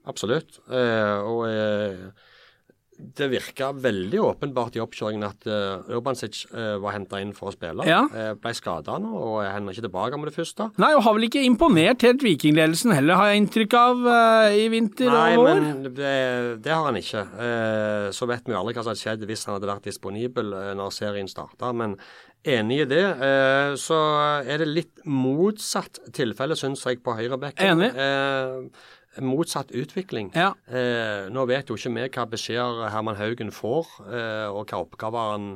Absolutt. 0.08 0.60
Eh, 0.72 1.18
og 1.28 1.44
eh, 1.50 2.08
det 2.98 3.28
virka 3.30 3.70
veldig 3.78 4.20
åpenbart 4.32 4.76
i 4.78 4.82
oppkjøringen 4.82 5.26
at 5.28 5.46
uh, 5.46 5.86
Urbansic 5.94 6.42
uh, 6.50 6.76
var 6.82 6.96
henta 6.96 7.20
inn 7.22 7.30
for 7.36 7.50
å 7.50 7.54
spille. 7.54 7.86
Ja. 7.86 8.00
Uh, 8.10 8.32
ble 8.38 8.52
skada 8.56 8.98
nå 9.02 9.12
og 9.14 9.36
er 9.44 9.54
ennå 9.58 9.74
ikke 9.74 9.86
tilbake 9.86 10.18
med 10.18 10.30
det 10.30 10.36
første. 10.36 10.68
Nei, 10.82 10.90
og 10.96 11.04
har 11.06 11.16
vel 11.16 11.28
ikke 11.28 11.44
imponert 11.46 12.02
helt 12.06 12.24
Vikingledelsen 12.26 12.94
heller, 12.96 13.18
har 13.20 13.30
jeg 13.32 13.42
inntrykk 13.44 13.76
av, 13.78 14.06
eh, 14.12 14.56
i 14.64 14.68
vinter 14.72 15.10
Nei, 15.12 15.28
og 15.36 15.44
vår. 15.46 15.60
men 15.62 15.82
det, 15.96 16.14
det 16.64 16.72
har 16.74 16.86
han 16.88 16.98
ikke. 16.98 17.22
Eh, 17.46 18.08
så 18.16 18.28
vet 18.30 18.46
vi 18.48 18.54
jo 18.54 18.60
aldri 18.60 18.74
hva 18.76 18.84
som 18.84 18.92
hadde 18.92 19.02
skjedd 19.02 19.26
hvis 19.28 19.44
han 19.46 19.56
hadde 19.58 19.70
vært 19.70 19.88
disponibel 19.88 20.52
eh, 20.58 20.72
når 20.78 20.94
serien 20.96 21.30
starta. 21.30 21.72
Men 21.76 21.96
enig 22.48 22.82
i 22.84 22.88
det. 22.90 23.04
Eh, 23.28 23.72
så 23.80 23.98
er 24.42 24.62
det 24.62 24.70
litt 24.70 25.02
motsatt 25.08 26.00
tilfelle, 26.16 26.56
syns 26.58 26.84
jeg, 26.86 27.02
på 27.04 27.16
høyrebekken. 27.18 27.82
Enig. 27.82 27.92
Motsatt 29.24 29.70
utvikling. 29.74 30.30
Ja. 30.36 30.52
Eh, 30.70 31.28
nå 31.32 31.44
vet 31.50 31.68
jo 31.70 31.76
ikke 31.78 31.92
vi 31.94 32.06
hva 32.14 32.26
beskjeder 32.30 32.88
Herman 32.92 33.16
Haugen 33.18 33.50
får, 33.54 33.86
eh, 34.08 34.46
og 34.52 34.66
hva 34.70 34.82
oppgaver 34.84 35.32
han 35.34 35.48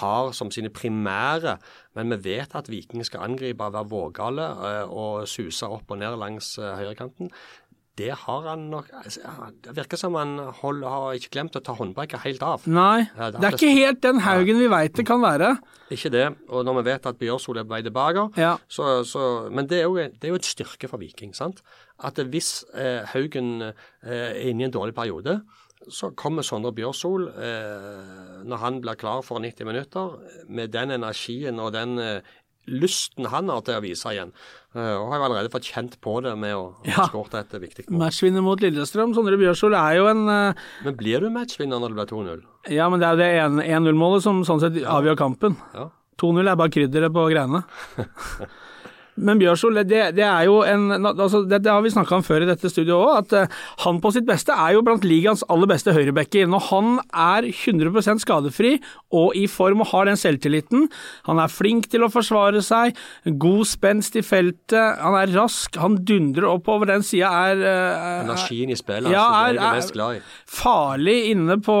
har 0.00 0.32
som 0.34 0.50
sine 0.50 0.68
primære, 0.74 1.58
men 1.94 2.10
vi 2.10 2.16
vet 2.36 2.56
at 2.58 2.68
Viking 2.68 3.04
skal 3.06 3.22
angripe, 3.28 3.58
være 3.72 3.86
vågale 3.88 4.48
eh, 4.70 4.88
og 4.90 5.28
suse 5.30 5.68
opp 5.68 5.90
og 5.94 5.98
ned 6.02 6.18
langs 6.18 6.56
eh, 6.58 6.74
høyrekanten. 6.80 7.30
Det 7.96 8.10
har 8.12 8.42
han 8.44 8.66
nok 8.68 8.90
altså, 8.92 9.20
Det 9.64 9.72
virker 9.72 9.96
som 9.96 10.12
han 10.20 10.34
hold, 10.58 10.82
har 10.84 11.14
ikke 11.16 11.30
glemt 11.32 11.54
å 11.56 11.62
ta 11.64 11.72
håndbrekket 11.78 12.26
helt 12.26 12.42
av. 12.44 12.66
Nei, 12.68 13.06
Ja, 13.16 13.30
det 13.32 13.40
det 13.40 13.48
er 13.48 13.56
ikke 13.56 13.70
helt 13.72 14.02
den 14.04 14.20
Haugen 14.20 14.58
vi 14.60 14.68
veit 14.68 14.92
det 14.98 15.06
kan 15.08 15.22
være. 15.22 15.54
Ikke 15.88 16.10
det. 16.12 16.26
Og 16.50 16.66
når 16.68 16.76
vi 16.82 16.84
vet 16.90 17.06
at 17.08 17.16
Bjørsol 17.16 17.56
er 17.62 17.64
på 17.64 17.72
vei 17.72 17.80
tilbake 17.86 18.26
Ja. 18.36 18.58
så, 18.68 19.00
så, 19.08 19.48
Men 19.50 19.66
det 19.70 19.78
er, 19.80 19.88
jo, 19.88 19.96
det 19.96 20.28
er 20.28 20.34
jo 20.34 20.40
et 20.42 20.44
styrke 20.44 20.90
for 20.92 20.98
Viking. 21.00 21.32
sant? 21.32 21.62
At 22.04 22.18
hvis 22.28 22.64
eh, 22.76 23.04
Haugen 23.14 23.62
eh, 23.62 23.72
er 24.04 24.40
inne 24.50 24.66
i 24.66 24.68
en 24.68 24.74
dårlig 24.74 24.94
periode, 24.96 25.38
så 25.88 26.10
kommer 26.18 26.42
Sondre 26.44 26.72
Bjørsol, 26.74 27.28
eh, 27.30 28.42
når 28.44 28.58
han 28.64 28.80
blir 28.82 28.98
klar 29.00 29.22
for 29.24 29.38
90 29.40 29.64
minutter, 29.68 30.16
med 30.48 30.72
den 30.74 30.90
energien 30.96 31.60
og 31.62 31.72
den 31.76 31.96
eh, 32.02 32.20
lysten 32.66 33.28
han 33.30 33.46
har 33.52 33.60
til 33.62 33.76
å 33.78 33.82
vise 33.84 34.10
igjen. 34.10 34.32
Eh, 34.74 34.92
og 34.98 35.12
har 35.12 35.20
jo 35.20 35.26
allerede 35.28 35.52
fått 35.52 35.68
kjent 35.70 35.94
på 36.02 36.16
det 36.24 36.32
med 36.36 36.56
å 36.58 36.64
Ja. 36.88 36.96
ha 37.04 37.06
skåret 37.12 37.36
et 37.38 37.54
viktig 37.62 37.86
mål. 37.88 38.00
Matchvinner 38.02 38.42
mot 38.42 38.60
Lillestrøm. 38.60 39.14
Sondre 39.14 39.38
Bjørsol 39.38 39.76
er 39.78 40.00
jo 40.00 40.08
en 40.10 40.24
eh, 40.28 40.64
Men 40.84 40.96
blir 40.98 41.20
du 41.22 41.30
matchvinner 41.30 41.78
når 41.78 41.94
det 41.94 42.00
blir 42.00 42.10
2-0? 42.12 42.42
Ja, 42.74 42.88
men 42.90 42.98
det 43.00 43.06
er 43.06 43.14
jo 43.14 43.22
det 43.62 43.62
1-0-målet 43.70 44.26
som 44.26 44.42
sånn 44.44 44.60
sett 44.64 44.80
avgjør 44.82 45.16
kampen. 45.22 45.54
Ja. 45.76 45.88
2-0 46.18 46.48
er 46.50 46.56
bare 46.58 46.72
krydderet 46.74 47.12
på 47.14 47.28
greiene. 47.30 47.62
Men 49.16 49.38
Bjørsol, 49.40 49.78
det, 49.88 50.00
det 50.16 50.24
er 50.26 50.44
jo 50.44 50.58
en 50.66 50.90
altså 51.06 51.40
det, 51.48 51.62
det 51.64 51.70
har 51.72 51.80
vi 51.84 51.90
snakka 51.94 52.18
om 52.18 52.24
før 52.26 52.42
i 52.44 52.48
dette 52.50 52.68
studioet 52.68 52.96
òg, 53.00 53.18
at 53.22 53.32
eh, 53.32 53.54
han 53.84 54.00
på 54.04 54.10
sitt 54.12 54.26
beste 54.28 54.52
er 54.52 54.74
jo 54.76 54.82
blant 54.84 55.04
ligaens 55.08 55.44
aller 55.48 55.66
beste 55.70 55.94
høyrebacker. 55.96 56.46
Når 56.52 56.66
han 56.68 56.90
er 57.12 57.48
100% 57.48 58.20
skadefri 58.24 58.74
og 59.16 59.32
i 59.38 59.46
form 59.48 59.80
og 59.80 59.88
har 59.94 60.04
den 60.10 60.20
selvtilliten, 60.20 60.88
han 61.30 61.40
er 61.40 61.48
flink 61.52 61.88
til 61.92 62.04
å 62.04 62.10
forsvare 62.12 62.60
seg, 62.64 62.96
god 63.40 63.64
spenst 63.70 64.16
i 64.20 64.24
feltet, 64.26 65.00
han 65.00 65.16
er 65.20 65.32
rask, 65.36 65.76
han 65.80 65.96
dundrer 66.06 66.48
oppover 66.50 66.90
den 66.92 67.04
sida, 67.06 67.30
er, 67.52 67.64
eh, 67.64 68.24
Energien 68.26 68.70
i 68.72 68.76
spillet. 68.78 69.10
Ja, 69.12 69.24
altså, 69.24 69.40
er 69.40 69.56
er- 69.56 69.70
er- 69.70 69.78
mest 69.80 69.92
glad 69.96 70.16
i. 70.16 70.20
farlig 70.46 71.16
inne 71.32 71.56
på 71.64 71.76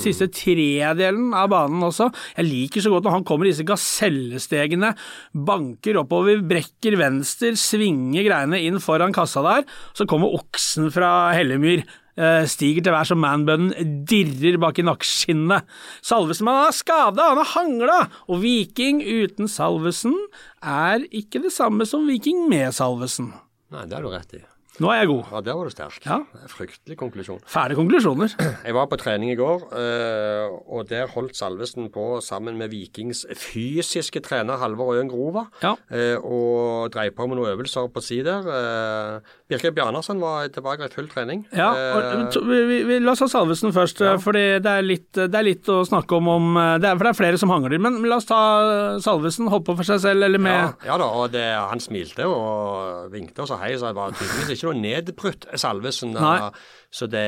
siste 0.00 0.28
tredelen 0.32 1.34
av 1.34 1.50
banen 1.52 1.82
også. 1.82 2.08
Jeg 2.36 2.48
liker 2.48 2.80
så 2.80 2.90
godt 2.96 3.04
når 3.04 3.18
han 3.18 3.24
kommer 3.28 3.44
i 3.46 3.52
disse 3.52 3.64
gasellestegene, 3.68 4.94
banker 5.34 6.00
oppover, 6.00 6.40
brekker 6.40 6.69
venstre, 7.00 7.54
svinger 7.56 8.24
greiene 8.26 8.60
inn 8.62 8.80
foran 8.80 9.12
kassa 9.12 9.42
der. 9.42 9.64
Så 9.94 10.06
kommer 10.06 10.32
oksen 10.34 10.90
fra 10.90 11.32
Hellemyr. 11.36 11.84
eh, 12.16 12.44
Stiger 12.46 12.82
til 12.82 12.92
værs 12.92 13.08
som 13.08 13.18
manbunnen, 13.18 14.04
dirrer 14.04 14.58
bak 14.58 14.78
i 14.78 14.82
nakkeskinnet. 14.82 15.62
Salvesen 16.02 16.46
han 16.46 16.66
er 16.66 16.72
skada, 16.72 17.30
han 17.30 17.38
har 17.38 17.52
hangla! 17.54 18.10
Og 18.28 18.42
Viking 18.42 19.00
uten 19.02 19.48
Salvesen 19.48 20.16
er 20.62 21.00
ikke 21.10 21.42
det 21.42 21.52
samme 21.52 21.86
som 21.86 22.06
Viking 22.06 22.48
med 22.48 22.72
Salvesen. 22.74 23.32
Nei, 23.70 23.86
det 23.86 23.96
har 23.96 24.02
du 24.02 24.10
rett 24.10 24.34
i. 24.34 24.44
Nå 24.80 24.88
er 24.94 25.02
jeg 25.02 25.08
god. 25.10 25.24
Ja, 25.32 25.40
Der 25.44 25.56
var 25.58 25.64
du 25.68 25.70
sterk. 25.74 25.98
Ja. 26.06 26.18
Fryktelig 26.48 26.96
konklusjon. 27.00 27.40
Fæle 27.46 27.74
konklusjoner. 27.76 28.32
Jeg 28.66 28.74
var 28.74 28.86
på 28.88 28.96
trening 29.00 29.30
i 29.32 29.36
går, 29.36 29.66
eh, 29.76 30.54
og 30.72 30.88
der 30.88 31.06
holdt 31.12 31.36
Salvesen 31.36 31.90
på 31.92 32.20
sammen 32.24 32.56
med 32.56 32.70
Vikings 32.72 33.26
fysiske 33.36 34.20
trener 34.24 34.56
Halvor 34.60 34.94
Øen 34.96 35.10
Grova, 35.10 35.44
Ja. 35.62 35.74
eh, 35.92 36.16
og 36.16 36.90
dreiv 36.94 37.12
på 37.16 37.26
med 37.28 37.36
noen 37.36 37.52
øvelser 37.52 37.88
på 37.92 38.02
si 38.04 38.22
der. 38.24 38.40
Eh, 38.48 39.70
Bjarnarsen 39.70 40.20
var 40.22 40.48
tilbake 40.48 40.86
i 40.86 40.92
full 40.94 41.08
trening. 41.10 41.44
Ja, 41.52 41.68
og, 41.96 42.34
vi, 42.46 42.82
vi, 42.86 42.98
La 43.02 43.12
oss 43.12 43.18
ta 43.24 43.28
Salvesen 43.28 43.72
først, 43.74 44.00
Ja. 44.00 44.16
for 44.22 44.32
det 44.32 44.62
det 44.62 44.70
er 44.70 45.42
litt 45.44 45.68
å 45.68 45.80
snakke 45.86 46.16
om, 46.16 46.28
om 46.28 46.54
det 46.80 46.88
er, 46.88 46.96
For 46.96 47.04
det 47.04 47.10
er 47.12 47.18
flere 47.20 47.38
som 47.38 47.50
hangler. 47.50 47.78
Men 47.78 48.00
la 48.08 48.16
oss 48.16 48.24
ta 48.28 48.98
Salvesen, 49.02 49.48
holdt 49.50 49.66
på 49.66 49.76
for 49.76 49.84
seg 49.84 50.00
selv, 50.00 50.22
eller 50.24 50.38
ja, 50.38 50.44
med 50.46 50.86
ja 50.86 50.96
da, 51.00 51.04
og 51.04 51.30
det, 51.32 51.44
han 51.70 51.80
smilte 51.82 52.24
og 52.26 53.10
vinkte 53.12 53.42
og 53.44 53.48
sa 53.50 53.58
hei, 53.62 53.74
så 53.76 53.90
det 53.90 53.96
var 53.98 54.12
tydeligvis 54.16 54.56
ikke 54.56 54.69
noe 54.69 54.69
nedbrutt 54.76 55.46
Salvesen. 55.58 56.12
Nei. 56.14 56.50
Så 56.90 57.06
det, 57.06 57.20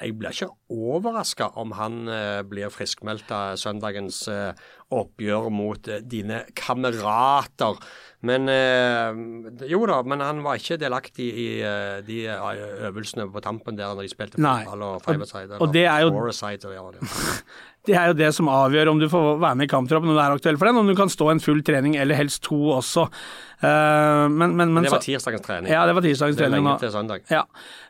jeg 0.00 0.14
blir 0.18 0.30
ikke 0.30 0.52
overraska 0.70 1.48
om 1.58 1.72
han 1.74 2.04
eh, 2.08 2.42
blir 2.46 2.70
friskmeldt 2.70 3.30
av 3.34 3.56
søndagens 3.58 4.20
eh, 4.30 4.52
oppgjør 4.94 5.48
mot 5.50 5.88
eh, 5.90 5.98
dine 6.06 6.44
kamerater. 6.54 7.74
Men 8.22 8.46
eh, 8.52 9.66
Jo 9.70 9.82
da, 9.88 10.00
men 10.06 10.20
han 10.22 10.42
var 10.44 10.60
ikke 10.60 10.78
delaktig 10.78 11.26
i 11.32 11.48
eh, 11.64 11.98
de 12.06 12.20
eh, 12.30 12.62
øvelsene 12.90 13.26
på 13.34 13.42
tampen 13.42 13.78
der 13.78 13.90
når 13.96 14.06
de 14.06 14.12
spilte 14.14 14.38
fotball 14.62 14.86
og 14.92 15.02
five-a-side. 15.08 15.58
og 15.60 15.72
det 15.74 15.84
er 15.86 16.00
jo- 16.04 16.12
det 17.88 17.96
er. 17.96 18.10
Jo 18.10 18.16
det 18.18 18.32
som 18.36 18.50
avgjør 18.52 18.92
om 18.92 18.98
du 19.00 19.08
får 19.10 19.38
være 19.40 19.60
med 19.60 19.68
i 19.68 19.72
kamptroppen, 19.72 20.10
om 20.10 20.18
du 20.18 20.22
er 20.22 20.34
aktuell 20.34 20.58
for 20.60 20.70
den, 20.70 20.80
om 20.80 20.90
du 20.90 20.96
kan 20.98 21.12
stå 21.12 21.30
en 21.32 21.42
full 21.42 21.62
trening, 21.66 21.96
eller 22.00 22.18
helst 22.18 22.42
to 22.48 22.58
også. 22.76 23.06
Eh, 23.60 24.24
men, 24.32 24.54
men, 24.56 24.72
men 24.72 24.86
Det 24.86 24.92
var 24.94 25.02
tirsdagens 25.04 25.44
trening. 25.44 25.68
Ja, 25.72 25.84
det 25.88 25.92
var 25.96 26.04
tirsdagens 26.04 26.38
det 26.38 26.46
er 26.46 26.48
trening 26.48 26.64
lenge 26.64 26.80
til 26.80 26.92
søndag. 26.94 27.26
Ja. 27.28 27.44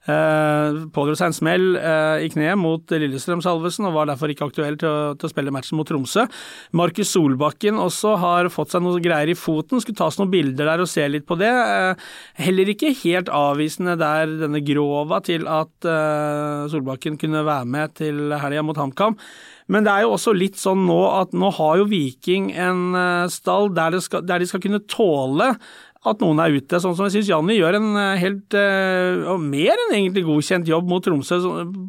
Uh, 0.08 0.88
Pådro 0.90 1.14
seg 1.18 1.28
en 1.28 1.36
smell 1.36 1.66
eh, 1.76 2.24
i 2.24 2.30
kneet 2.32 2.58
mot 2.58 2.90
Lillestrøm 2.90 3.42
Salvesen, 3.44 3.86
og 3.86 3.94
var 3.94 4.08
derfor 4.10 4.32
ikke 4.32 4.48
aktuell 4.48 4.78
til 4.80 4.88
å, 4.88 5.12
til 5.20 5.28
å 5.28 5.30
spille 5.30 5.52
matchen 5.54 5.78
mot 5.78 5.86
Tromsø. 5.86 6.24
Markus 6.74 7.12
Solbakken 7.14 7.78
også 7.78 8.16
har 8.22 8.50
fått 8.50 8.74
seg 8.74 8.82
noe 8.82 9.02
greier 9.04 9.30
i 9.30 9.38
foten, 9.38 9.82
skulle 9.82 10.00
tas 10.00 10.18
noen 10.18 10.32
bilder 10.32 10.72
der 10.72 10.82
og 10.82 10.90
se 10.90 11.06
litt 11.06 11.28
på 11.28 11.38
det. 11.38 11.52
Eh, 11.52 12.10
heller 12.42 12.74
ikke 12.74 12.94
helt 13.04 13.30
avvisende 13.30 13.94
der 14.00 14.34
denne 14.42 14.64
grova 14.66 15.22
til 15.26 15.46
at 15.50 15.86
eh, 15.86 16.66
Solbakken 16.72 17.20
kunne 17.20 17.46
være 17.46 17.70
med 17.70 17.96
til 18.00 18.34
helga 18.40 18.66
mot 18.66 18.80
HamKam. 18.80 19.18
Men 19.70 19.86
det 19.86 19.92
er 19.94 20.02
jo 20.06 20.16
også 20.16 20.32
litt 20.34 20.58
sånn 20.58 20.82
nå 20.88 20.98
at 21.20 21.32
nå 21.36 21.52
har 21.60 21.78
jo 21.78 21.86
Viking 21.90 22.50
en 22.58 22.80
eh, 22.98 23.28
stall 23.30 23.70
der, 23.76 23.94
det 23.94 24.02
skal, 24.02 24.24
der 24.26 24.42
de 24.42 24.48
skal 24.50 24.62
kunne 24.64 24.82
tåle 24.90 25.52
at 26.08 26.22
noen 26.24 26.38
er 26.40 26.54
ute. 26.56 26.78
Sånn 26.80 26.94
som 26.96 27.04
jeg 27.06 27.18
syns 27.18 27.28
Janni 27.28 27.58
gjør 27.58 27.76
en 27.76 27.88
eh, 28.00 28.14
helt 28.22 28.54
eh, 28.56 29.20
og 29.28 29.42
mer 29.44 29.76
enn 29.84 29.92
egentlig 29.98 30.22
godkjent 30.24 30.70
jobb 30.70 30.88
mot 30.88 31.04
Tromsø 31.04 31.38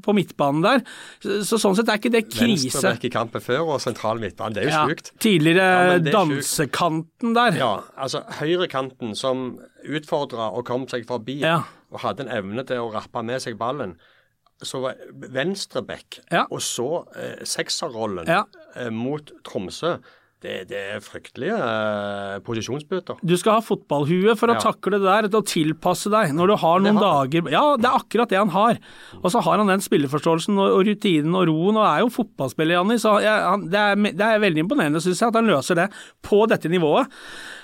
på 0.03 0.15
midtbanen 0.17 0.65
der. 0.65 0.83
Så, 1.23 1.37
så 1.47 1.59
sånn 1.63 1.77
sett 1.79 1.89
er 1.93 2.01
ikke 2.01 2.11
det 2.13 2.25
krise. 2.27 2.67
Venstrebekk 2.67 3.07
i 3.07 3.13
kampen 3.15 3.45
før 3.45 3.71
og 3.77 3.81
sentral 3.81 4.19
midtbane. 4.21 4.53
Det 4.57 4.65
er 4.65 4.67
jo 4.67 4.73
Ja, 4.75 4.83
sjukt. 4.91 5.13
tidligere 5.23 5.69
Ja, 5.95 5.97
dansekanten 6.11 7.33
der. 7.39 7.57
Ja, 7.59 7.71
altså 7.95 8.23
høyrekanten 8.41 9.15
som 9.17 9.45
utfordra 9.87 10.51
og 10.53 10.65
kom 10.67 10.85
seg 10.91 11.07
forbi, 11.09 11.39
Ja. 11.41 11.61
og 11.91 12.03
hadde 12.03 12.27
en 12.27 12.35
evne 12.35 12.67
til 12.67 12.83
å 12.83 12.91
rappe 12.93 13.23
med 13.25 13.41
seg 13.41 13.57
ballen. 13.57 13.95
Så 14.63 14.81
var 14.83 14.95
venstreback, 15.33 16.19
Ja. 16.31 16.45
og 16.51 16.59
så 16.61 17.05
eh, 17.17 17.43
sekserrollen 17.43 18.27
Ja. 18.27 18.43
eh, 18.75 18.89
mot 18.89 19.31
Tromsø. 19.43 19.97
Det, 20.41 20.67
det 20.71 20.77
er 20.95 20.99
fryktelige 21.05 21.53
eh, 21.53 22.39
posisjonsbøter. 22.41 23.19
Du 23.21 23.35
skal 23.37 23.59
ha 23.59 23.61
fotballhue 23.61 24.33
for 24.35 24.49
å 24.49 24.55
Ja. 24.55 24.59
takle 24.63 24.97
det 24.97 25.03
der, 25.05 25.27
til 25.29 25.37
å 25.37 25.45
tilpasse 25.45 26.09
deg 26.09 26.33
når 26.33 26.47
du 26.47 26.55
har 26.63 26.79
noen 26.81 26.97
har 26.97 27.27
dager 27.27 27.51
Ja, 27.53 27.75
det 27.77 27.85
er 27.85 27.99
akkurat 27.99 28.29
det 28.33 28.39
han 28.39 28.49
har. 28.49 28.79
Og 29.21 29.29
så 29.29 29.39
har 29.45 29.57
han 29.61 29.67
den 29.69 29.81
spilleforståelsen 29.85 30.57
og, 30.57 30.79
og 30.79 30.85
rutinen 30.89 31.35
og 31.37 31.45
roen, 31.45 31.77
og 31.77 31.85
er 31.85 31.99
jo 32.01 32.09
fotballspiller, 32.09 32.73
Janni, 32.79 32.97
så 32.97 33.19
jeg, 33.21 33.37
han, 33.51 33.67
det, 33.69 33.77
er, 33.85 33.95
det 34.17 34.27
er 34.31 34.39
veldig 34.41 34.65
imponerende, 34.65 35.01
syns 35.05 35.21
jeg, 35.21 35.29
at 35.29 35.35
han 35.37 35.45
løser 35.45 35.75
det 35.77 35.89
på 36.25 36.41
dette 36.49 36.69
nivået. 36.73 37.05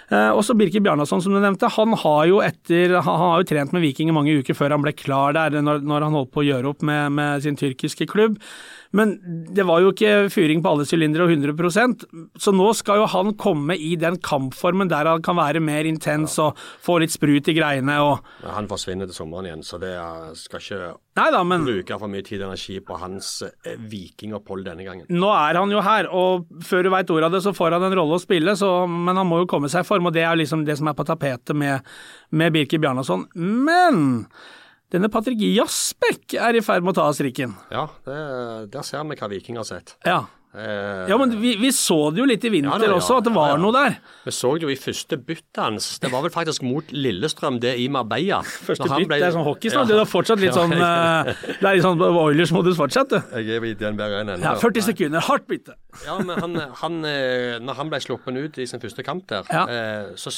Eh, 0.07 0.31
også 0.31 0.55
Birker 0.55 0.79
Bjarnason, 0.79 1.19
som 1.23 1.33
du 1.35 1.39
nevnte. 1.43 1.67
Han 1.75 1.91
har 1.99 2.27
jo 2.29 2.39
etter 2.39 2.95
Han 3.03 3.19
har 3.19 3.41
jo 3.41 3.47
trent 3.49 3.73
med 3.75 3.83
Viking 3.83 4.07
i 4.07 4.15
mange 4.15 4.37
uker 4.39 4.55
før 4.55 4.71
han 4.77 4.83
ble 4.85 4.93
klar 4.95 5.35
der, 5.35 5.59
når, 5.59 5.83
når 5.83 6.05
han 6.07 6.15
holdt 6.15 6.31
på 6.31 6.43
å 6.43 6.47
gjøre 6.47 6.71
opp 6.71 6.85
med, 6.87 7.11
med 7.17 7.43
sin 7.43 7.59
tyrkiske 7.59 8.07
klubb. 8.07 8.37
Men 8.95 9.17
det 9.51 9.65
var 9.67 9.81
jo 9.83 9.91
ikke 9.91 10.29
fyring 10.31 10.61
på 10.63 10.71
alle 10.71 10.85
sylindere 10.87 11.27
og 11.27 11.33
100% 11.35 12.05
så 12.39 12.53
nå 12.55 12.69
skal 12.77 13.01
jo 13.01 13.09
han 13.11 13.33
komme 13.39 13.75
i 13.75 13.95
den 13.99 14.15
kampformen 14.23 14.87
der 14.91 15.09
han 15.09 15.23
kan 15.25 15.35
være 15.39 15.59
mer 15.63 15.89
intens 15.89 16.37
og 16.39 16.55
få 16.55 16.99
litt 17.03 17.11
sprut 17.11 17.51
i 17.51 17.57
greiene 17.57 17.97
og 18.03 18.23
Han 18.45 18.69
forsvinner 18.69 19.09
til 19.09 19.17
sommeren 19.17 19.49
igjen, 19.49 19.65
så 19.65 19.79
det 19.81 19.93
skal 20.39 20.63
ikke 20.63 20.93
Nei 21.17 21.27
da, 21.33 21.39
men 21.47 21.65
bruke 21.65 21.97
for 21.97 22.11
mye 22.11 22.25
tid 22.25 22.43
og 22.43 22.51
energi 22.51 22.77
på 22.85 22.97
hans 23.01 23.31
eh, 23.47 23.79
vikingopphold 23.89 24.67
denne 24.67 24.85
gangen. 24.85 25.07
nå 25.09 25.31
er 25.33 25.57
han 25.59 25.73
jo 25.73 25.81
her, 25.85 26.09
og 26.13 26.45
før 26.65 26.85
du 26.85 26.91
veit 26.93 27.09
ordet 27.13 27.31
av 27.31 27.37
det, 27.37 27.41
så 27.45 27.55
får 27.57 27.77
han 27.77 27.87
en 27.89 27.97
rolle 27.97 28.19
å 28.19 28.21
spille, 28.21 28.53
så, 28.59 28.71
men 28.91 29.17
han 29.17 29.27
må 29.29 29.41
jo 29.41 29.49
komme 29.49 29.71
seg 29.73 29.85
i 29.85 29.89
form, 29.89 30.09
og 30.09 30.15
det 30.15 30.23
er 30.25 30.31
jo 30.31 30.43
liksom 30.43 30.67
det 30.67 30.77
som 30.79 30.91
er 30.91 30.97
på 30.97 31.07
tapetet 31.07 31.57
med, 31.57 31.85
med 32.29 32.53
Birker 32.53 32.81
Bjarnason. 32.83 33.25
Men 33.33 34.29
denne 34.93 35.09
Patrick 35.11 35.41
Jasbekk 35.43 36.37
er 36.39 36.55
i 36.55 36.63
ferd 36.63 36.85
med 36.85 36.93
å 36.93 36.99
ta 37.01 37.09
av 37.09 37.17
strikken. 37.17 37.57
Ja, 37.73 37.89
det, 38.07 38.19
der 38.71 38.85
ser 38.87 39.03
vi 39.09 39.17
hva 39.19 39.27
Viking 39.33 39.59
har 39.59 39.67
sett. 39.67 39.97
Ja. 40.07 40.21
Eh, 40.57 41.03
ja, 41.11 41.17
men 41.21 41.35
vi, 41.41 41.51
vi 41.61 41.69
så 41.75 41.97
det 42.09 42.21
jo 42.23 42.25
litt 42.25 42.43
i 42.47 42.49
vinter 42.49 42.81
Ja 42.81 42.89
ja. 42.89 42.95
også, 42.97 43.19
at 43.21 43.27
det 43.27 43.33
var 43.35 43.51
Ja, 43.51 43.57
noe 43.61 43.73
der. 43.75 43.97
Vi 44.25 44.31
så 44.33 44.51
det 44.57 44.65
jo 44.65 44.71
i 44.73 44.77
første 44.81 45.19
byttet 45.21 45.61
hans. 45.61 45.89
Det 46.01 46.09
var 46.11 46.23
vel 46.25 46.33
faktisk 46.33 46.65
mot 46.65 46.89
Lillestrøm, 46.95 47.59
det 47.61 47.75
i 47.77 47.85
Marbella. 47.93 48.39
Første 48.41 48.89
bytt, 48.89 49.07
ble- 49.11 49.19
det 49.21 49.27
er 49.29 49.35
sånn 49.37 49.45
hockey 49.45 49.69
snart. 49.69 49.91
Det 49.91 49.99
er 50.01 50.09
fortsatt 50.09 50.41
litt 50.41 50.57
sånn 50.57 50.73
eh, 50.73 51.31
Det 51.45 51.61
er 51.61 51.77
litt 51.77 51.85
sånn 51.85 52.01
Oilers-modus 52.01 52.79
fortsatt, 52.81 53.13
du. 53.13 53.19
Jeg 53.37 53.59
er 53.59 53.67
i 53.69 53.73
den 53.77 53.99
bedre 53.99 54.23
enn 54.25 54.33
Ja, 54.41 54.55
40 54.57 54.87
sekunder, 54.89 55.21
hardt 55.29 55.45
bytte. 55.51 55.77
Ja, 56.05 56.17
men 56.19 56.33
han, 56.41 56.57
han, 56.81 56.97
eh, 57.05 57.59
når 57.61 57.77
han 57.83 57.93
ble 57.93 58.01
sluppet 58.01 58.37
ut 58.41 58.57
i 58.57 58.65
sin 58.69 58.81
første 58.81 59.05
kamp 59.05 59.27
der, 59.29 59.45
så 60.17 60.33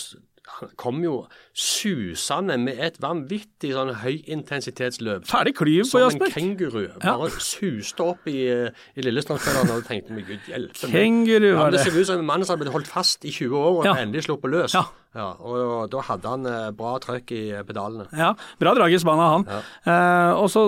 han 0.60 0.70
kom 0.82 1.03
jo 1.03 1.13
susende 1.56 2.58
med 2.62 2.79
et 2.84 2.98
vanvittig 3.03 3.72
sånn 3.75 3.91
høyintensitetsløp. 4.01 5.27
Ferdig 5.29 5.53
klyv 5.60 5.84
på 5.88 6.01
Som 6.10 6.22
en 6.25 6.32
kenguru. 6.34 6.82
Bare 7.03 7.29
suste 7.44 8.03
opp 8.06 8.27
i, 8.32 8.38
i 8.50 9.06
Lillestrøm-spilleren 9.06 9.74
og 9.77 9.86
tenkte 9.88 10.15
meg 10.15 10.27
gud 10.27 10.50
hjelpe 10.50 10.88
meg. 10.89 10.96
Kenguru 10.96 11.50
var 11.58 11.72
det 11.72 11.79
det. 11.79 11.86
ser 11.88 12.00
ut 12.00 12.08
som 12.12 12.20
en 12.24 12.25
mann 12.25 12.44
som 12.46 12.53
hadde 12.56 12.65
blitt 12.65 12.75
holdt 12.75 12.91
fast 12.91 13.25
i 13.25 13.32
20 13.32 13.56
år 13.60 13.79
og 13.79 13.86
Ja. 13.89 13.96
endelig 14.03 14.25
sluppet 14.27 14.51
løs. 14.51 14.74
Ja. 14.75 14.84
Ja, 15.18 15.32
og, 15.42 15.88
da 15.89 16.04
hadde 16.06 16.30
han 16.30 16.44
eh, 16.46 16.68
bra 16.78 16.92
trøkk 17.01 17.32
i 17.34 17.39
eh, 17.50 17.63
pedalene. 17.66 18.06
Ja, 18.13 18.28
bra 18.62 18.75
drag 18.78 18.94
i 18.94 19.00
spannet 19.01 19.32
han. 19.32 19.46
han. 19.50 19.70
Eh, 19.89 20.34
og 20.38 20.51
så 20.54 20.62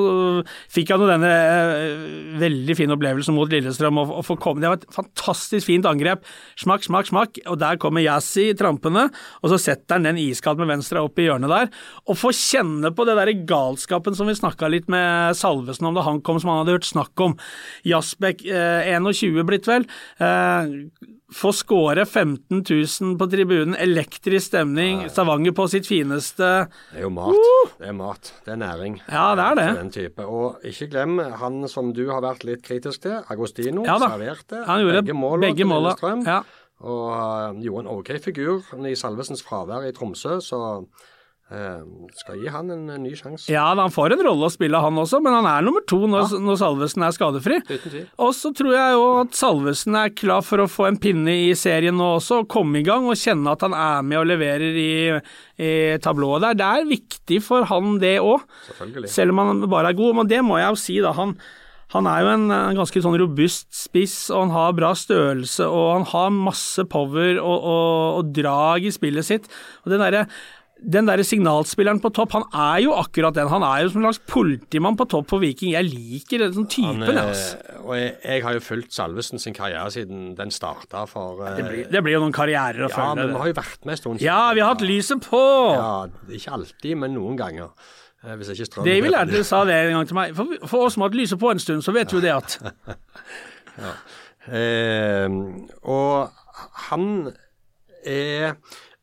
fikk 0.73 0.89
han 0.95 1.03
jo 1.03 1.09
denne 1.11 1.29
eh, 1.29 2.39
veldig 2.41 2.75
fine 2.79 2.95
opplevelsen 2.95 3.37
mot 3.37 3.53
Lillestrøm. 3.53 3.99
Og, 4.01 4.15
og 4.17 4.25
få 4.25 4.39
komme. 4.41 4.63
Det 4.63 4.71
var 4.71 4.79
et 4.79 4.97
fantastisk 4.97 5.69
fint 5.69 5.85
angrep. 5.85 6.25
Smakk, 6.57 6.87
smakk, 6.87 7.11
smakk. 7.11 7.37
Og 7.53 7.59
der 7.61 7.77
kommer 7.81 8.01
Yassi 8.01 8.47
trampende, 8.57 9.05
og 9.45 9.53
så 9.53 9.61
setter 9.61 9.99
han 9.99 10.09
den 10.09 10.17
iskald 10.23 10.57
med 10.57 10.73
venstre 10.73 11.05
opp 11.05 11.21
i 11.21 11.29
hjørnet 11.29 11.53
der. 11.53 11.69
Og 12.09 12.17
får 12.23 12.33
kjenne 12.39 12.93
på 12.97 13.05
det 13.05 13.19
der 13.21 13.35
galskapen 13.45 14.17
som 14.17 14.31
vi 14.31 14.39
snakka 14.41 14.73
litt 14.73 14.89
med 14.89 15.37
Salvesen 15.37 15.91
om 15.91 16.01
da 16.01 16.07
han 16.09 16.25
kom, 16.25 16.41
som 16.41 16.49
han 16.49 16.63
hadde 16.63 16.79
hørt 16.79 16.89
snakk 16.89 17.27
om. 17.29 17.37
Jasbekk, 17.85 18.41
eh, 18.49 18.89
21 18.97 19.45
blitt 19.45 19.69
vel. 19.69 19.85
Eh, 20.17 20.79
få 21.31 21.51
skåre 21.55 22.05
15 22.05 22.61
000 22.61 23.15
på 23.19 23.27
tribunen, 23.31 23.75
elektrisk 23.79 24.51
stemning, 24.51 25.05
Stavanger 25.11 25.55
på 25.55 25.67
sitt 25.71 25.87
fineste. 25.87 26.49
Det 26.91 27.01
er 27.01 27.05
jo 27.05 27.11
mat. 27.15 27.37
Det 27.79 27.87
er 27.89 27.95
mat. 27.97 28.31
Det 28.45 28.55
er 28.55 28.59
næring. 28.61 28.97
Ja, 29.07 29.27
det 29.39 29.45
er 29.45 29.59
det. 29.59 29.67
Den 29.79 29.93
type. 29.95 30.25
Og 30.27 30.65
ikke 30.67 30.89
glem 30.91 31.21
han 31.41 31.63
som 31.71 31.93
du 31.95 32.03
har 32.11 32.23
vært 32.25 32.43
litt 32.47 32.65
kritisk 32.65 33.05
til, 33.07 33.21
Agostino. 33.31 33.85
Ja 33.87 33.97
serverte 34.01 34.65
Han 34.67 34.83
gjorde 34.83 35.05
begge 35.05 35.17
målene 35.17 35.47
begge 35.51 35.67
måla. 35.69 35.95
Ja. 36.27 36.41
Og 36.81 37.07
uh, 37.13 37.61
gjorde 37.61 37.85
en 37.85 37.91
OK 37.93 38.11
figur 38.23 38.85
i 38.89 38.95
Salvesens 38.97 39.43
fravær 39.45 39.85
i 39.87 39.93
Tromsø, 39.95 40.39
så 40.41 40.61
skal 42.15 42.39
gi 42.39 42.47
han 42.51 42.69
en, 42.71 42.89
eh, 42.89 42.99
ny 43.01 43.11
sjanse. 43.17 43.49
ja, 43.51 43.65
han 43.75 43.91
får 43.91 44.13
en 44.15 44.23
rolle 44.23 44.47
å 44.47 44.53
spille, 44.53 44.79
han 44.79 44.95
også, 44.95 45.19
men 45.23 45.33
han 45.35 45.47
er 45.49 45.65
nummer 45.65 45.83
to 45.87 45.99
når, 46.07 46.37
når 46.39 46.59
Salvesen 46.61 47.03
er 47.03 47.15
skadefri. 47.15 47.57
Og 48.23 48.31
så 48.37 48.53
tror 48.55 48.71
jeg 48.71 48.93
jo 48.95 49.05
at 49.19 49.35
Salvesen 49.35 49.97
er 49.99 50.13
klar 50.15 50.45
for 50.47 50.63
å 50.63 50.69
få 50.71 50.87
en 50.87 50.99
pinne 51.01 51.33
i 51.49 51.53
serien 51.59 51.97
nå 51.97 52.13
også, 52.17 52.41
og 52.43 52.51
komme 52.51 52.79
i 52.79 52.85
gang 52.87 53.09
og 53.09 53.19
kjenne 53.19 53.51
at 53.51 53.65
han 53.67 53.75
er 53.75 54.05
med 54.07 54.21
og 54.21 54.29
leverer 54.31 54.79
i, 54.79 54.93
i 55.59 55.71
tablået 56.03 56.45
der. 56.45 56.59
Det 56.61 56.69
er 56.69 56.91
viktig 56.93 57.41
for 57.43 57.67
han, 57.67 57.97
det 57.99 58.19
òg. 58.23 58.47
Selv 59.11 59.35
om 59.35 59.43
han 59.43 59.65
bare 59.67 59.91
er 59.91 59.99
god. 59.99 60.21
Men 60.21 60.31
det 60.31 60.39
må 60.45 60.61
jeg 60.61 60.71
jo 60.71 60.79
si, 60.79 60.97
da. 61.03 61.11
Han, 61.17 61.35
han 61.91 62.07
er 62.07 62.23
jo 62.23 62.31
en, 62.31 62.47
en 62.55 62.79
ganske 62.79 63.03
sånn 63.03 63.19
robust 63.19 63.67
spiss, 63.75 64.15
og 64.31 64.45
han 64.45 64.55
har 64.55 64.77
bra 64.77 64.93
størrelse, 64.95 65.67
og 65.67 65.91
han 65.97 66.07
har 66.13 66.31
masse 66.31 66.87
power 66.87 67.35
og, 67.41 67.57
og, 67.59 68.21
og 68.21 68.33
drag 68.39 68.87
i 68.87 68.95
spillet 68.95 69.27
sitt. 69.27 69.51
Og 69.83 69.91
det 69.91 69.99
derre 69.99 70.25
den 70.81 71.05
der 71.05 71.21
signalspilleren 71.21 71.99
på 72.01 72.09
topp, 72.09 72.31
han 72.33 72.43
er 72.57 72.79
jo 72.81 72.93
akkurat 72.97 73.35
den. 73.37 73.47
Han 73.51 73.61
er 73.63 73.83
jo 73.83 73.89
som 73.93 74.01
en 74.01 74.07
slags 74.13 74.21
politimann 74.31 74.95
på 74.97 75.05
topp 75.11 75.27
for 75.29 75.39
Viking. 75.43 75.73
Jeg 75.75 75.85
liker 75.91 76.41
den 76.41 76.55
sånn 76.55 76.65
typen. 76.73 77.03
Er, 77.05 77.11
eh, 77.13 77.27
altså. 77.29 77.77
og 77.85 77.93
jeg, 77.99 78.15
jeg 78.25 78.43
har 78.47 78.57
jo 78.57 78.63
fulgt 78.65 78.93
Salvesen 78.97 79.39
sin 79.43 79.53
karriere 79.53 79.91
siden 79.93 80.31
den 80.39 80.49
starta 80.51 81.03
for 81.09 81.43
eh, 81.45 81.55
det, 81.59 81.67
blir, 81.69 81.85
det 81.93 82.01
blir 82.07 82.17
jo 82.17 82.23
noen 82.25 82.33
karrierer 82.35 82.87
å 82.87 82.89
Ja, 82.89 82.95
følge. 82.95 83.15
men 83.21 83.33
vi 83.35 83.41
har 83.43 83.51
jo 83.53 83.57
vært 83.61 83.85
med 83.85 83.93
en 83.93 84.01
stund. 84.01 84.21
Ja, 84.25 84.39
vi 84.57 84.63
har 84.65 84.73
hatt 84.73 84.81
lyset 84.85 85.21
på! 85.29 85.43
Ja, 85.77 85.91
ikke 86.39 86.55
alltid, 86.57 86.97
men 87.03 87.13
noen 87.19 87.37
ganger. 87.37 87.69
Hvis 88.21 88.51
jeg 88.51 88.59
ikke 88.61 88.69
strømmer 88.71 88.89
Davy 88.91 89.07
er- 89.07 89.15
lærte 89.15 89.43
sa 89.45 89.63
det 89.65 89.77
en 89.85 89.95
gang 89.99 90.09
til 90.09 90.17
meg. 90.17 90.33
For, 90.37 90.57
for 90.69 90.85
oss 90.85 90.93
som 90.97 91.01
har 91.05 91.09
hatt 91.09 91.17
lyset 91.21 91.39
på 91.41 91.49
en 91.53 91.61
stund, 91.61 91.81
så 91.85 91.93
vet 91.95 92.11
vi 92.13 92.19
jo 92.19 92.25
det 92.25 92.33
at 92.37 92.57
Eh, 94.49 95.27
og 95.85 96.29
han 96.87 97.03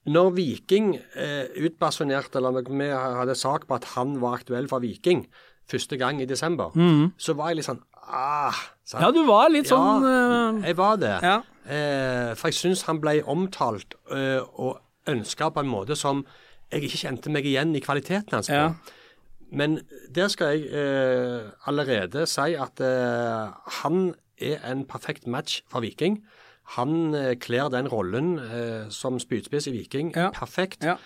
Når 0.09 0.31
Viking 0.37 0.95
eh, 0.97 1.47
utbasunerte, 1.67 2.41
eller 2.41 2.65
vi 2.65 2.89
hadde 2.89 3.35
sak 3.37 3.67
på 3.69 3.77
at 3.77 3.85
han 3.97 4.19
var 4.23 4.39
aktuell 4.41 4.69
for 4.71 4.85
Viking 4.85 5.27
første 5.69 5.99
gang 6.01 6.23
i 6.23 6.27
desember, 6.29 6.73
så 7.21 7.35
var 7.37 7.51
jeg 7.53 7.61
litt 7.61 7.69
sånn 7.69 7.83
ah? 8.09 8.57
Mm. 8.89 9.01
Ja, 9.03 9.11
du 9.13 9.21
var 9.29 9.51
litt 9.53 9.69
sånn 9.69 10.05
Ja, 10.07 10.13
eh, 10.13 10.61
jeg 10.71 10.79
var 10.79 11.01
det. 11.01 11.17
Ja. 11.23 11.39
Eh, 11.69 12.31
for 12.39 12.49
jeg 12.49 12.57
syns 12.57 12.87
han 12.89 13.03
ble 13.03 13.19
omtalt 13.29 13.99
eh, 14.15 14.41
og 14.41 14.79
ønska 15.09 15.51
på 15.53 15.61
en 15.65 15.69
måte 15.69 15.97
som 15.97 16.25
jeg 16.73 16.89
ikke 16.89 17.03
kjente 17.03 17.33
meg 17.33 17.49
igjen 17.49 17.75
i 17.77 17.83
kvaliteten 17.85 18.37
hans. 18.37 18.49
Ja. 18.53 18.73
Men 19.53 19.79
der 20.13 20.29
skal 20.33 20.57
jeg 20.57 20.69
eh, 20.77 21.49
allerede 21.69 22.27
si 22.29 22.57
at 22.61 22.81
eh, 22.85 23.53
han 23.83 24.11
er 24.39 24.61
en 24.69 24.85
perfekt 24.89 25.27
match 25.27 25.63
for 25.69 25.85
Viking. 25.85 26.21
Han 26.77 27.15
eh, 27.15 27.35
kler 27.41 27.71
den 27.73 27.89
rollen 27.89 28.35
eh, 28.39 28.89
som 28.93 29.17
spydspiss 29.23 29.67
i 29.71 29.73
Viking 29.79 30.13
Ja. 30.17 30.31
perfekt. 30.37 30.85
Ja. 30.85 30.97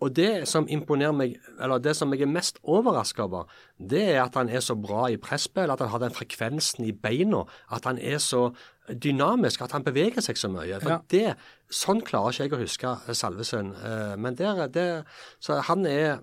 Og 0.00 0.12
det 0.14 0.46
som 0.46 0.68
imponerer 0.70 1.12
meg, 1.16 1.32
eller 1.60 1.80
det 1.82 1.96
som 1.98 2.12
jeg 2.14 2.22
er 2.22 2.30
mest 2.30 2.60
overraska 2.62 3.24
over, 3.24 3.48
det 3.80 4.02
er 4.14 4.20
at 4.22 4.36
han 4.38 4.48
er 4.48 4.60
så 4.62 4.76
bra 4.78 5.08
i 5.10 5.16
presspill, 5.18 5.72
at 5.74 5.80
han 5.82 5.88
har 5.90 5.98
den 6.04 6.14
frekvensen 6.14 6.84
i 6.86 6.92
beina, 6.92 7.40
at 7.74 7.84
han 7.84 7.98
er 7.98 8.18
så 8.22 8.52
dynamisk, 8.88 9.60
at 9.66 9.72
han 9.74 9.82
beveger 9.84 10.22
seg 10.22 10.38
så 10.38 10.48
mye. 10.52 10.78
For 10.80 10.90
Ja. 10.90 10.98
det, 11.10 11.34
Sånn 11.68 12.00
klarer 12.00 12.30
ikke 12.32 12.44
jeg 12.46 12.52
å 12.54 12.62
huske 12.62 12.92
eh, 13.08 13.12
Salvesen. 13.14 13.74
Eh, 13.74 14.14
Men 14.16 14.34
der, 14.38 14.62
er 14.62 14.68
det, 14.68 15.04
så 15.40 15.58
han 15.66 15.84
er, 15.86 16.20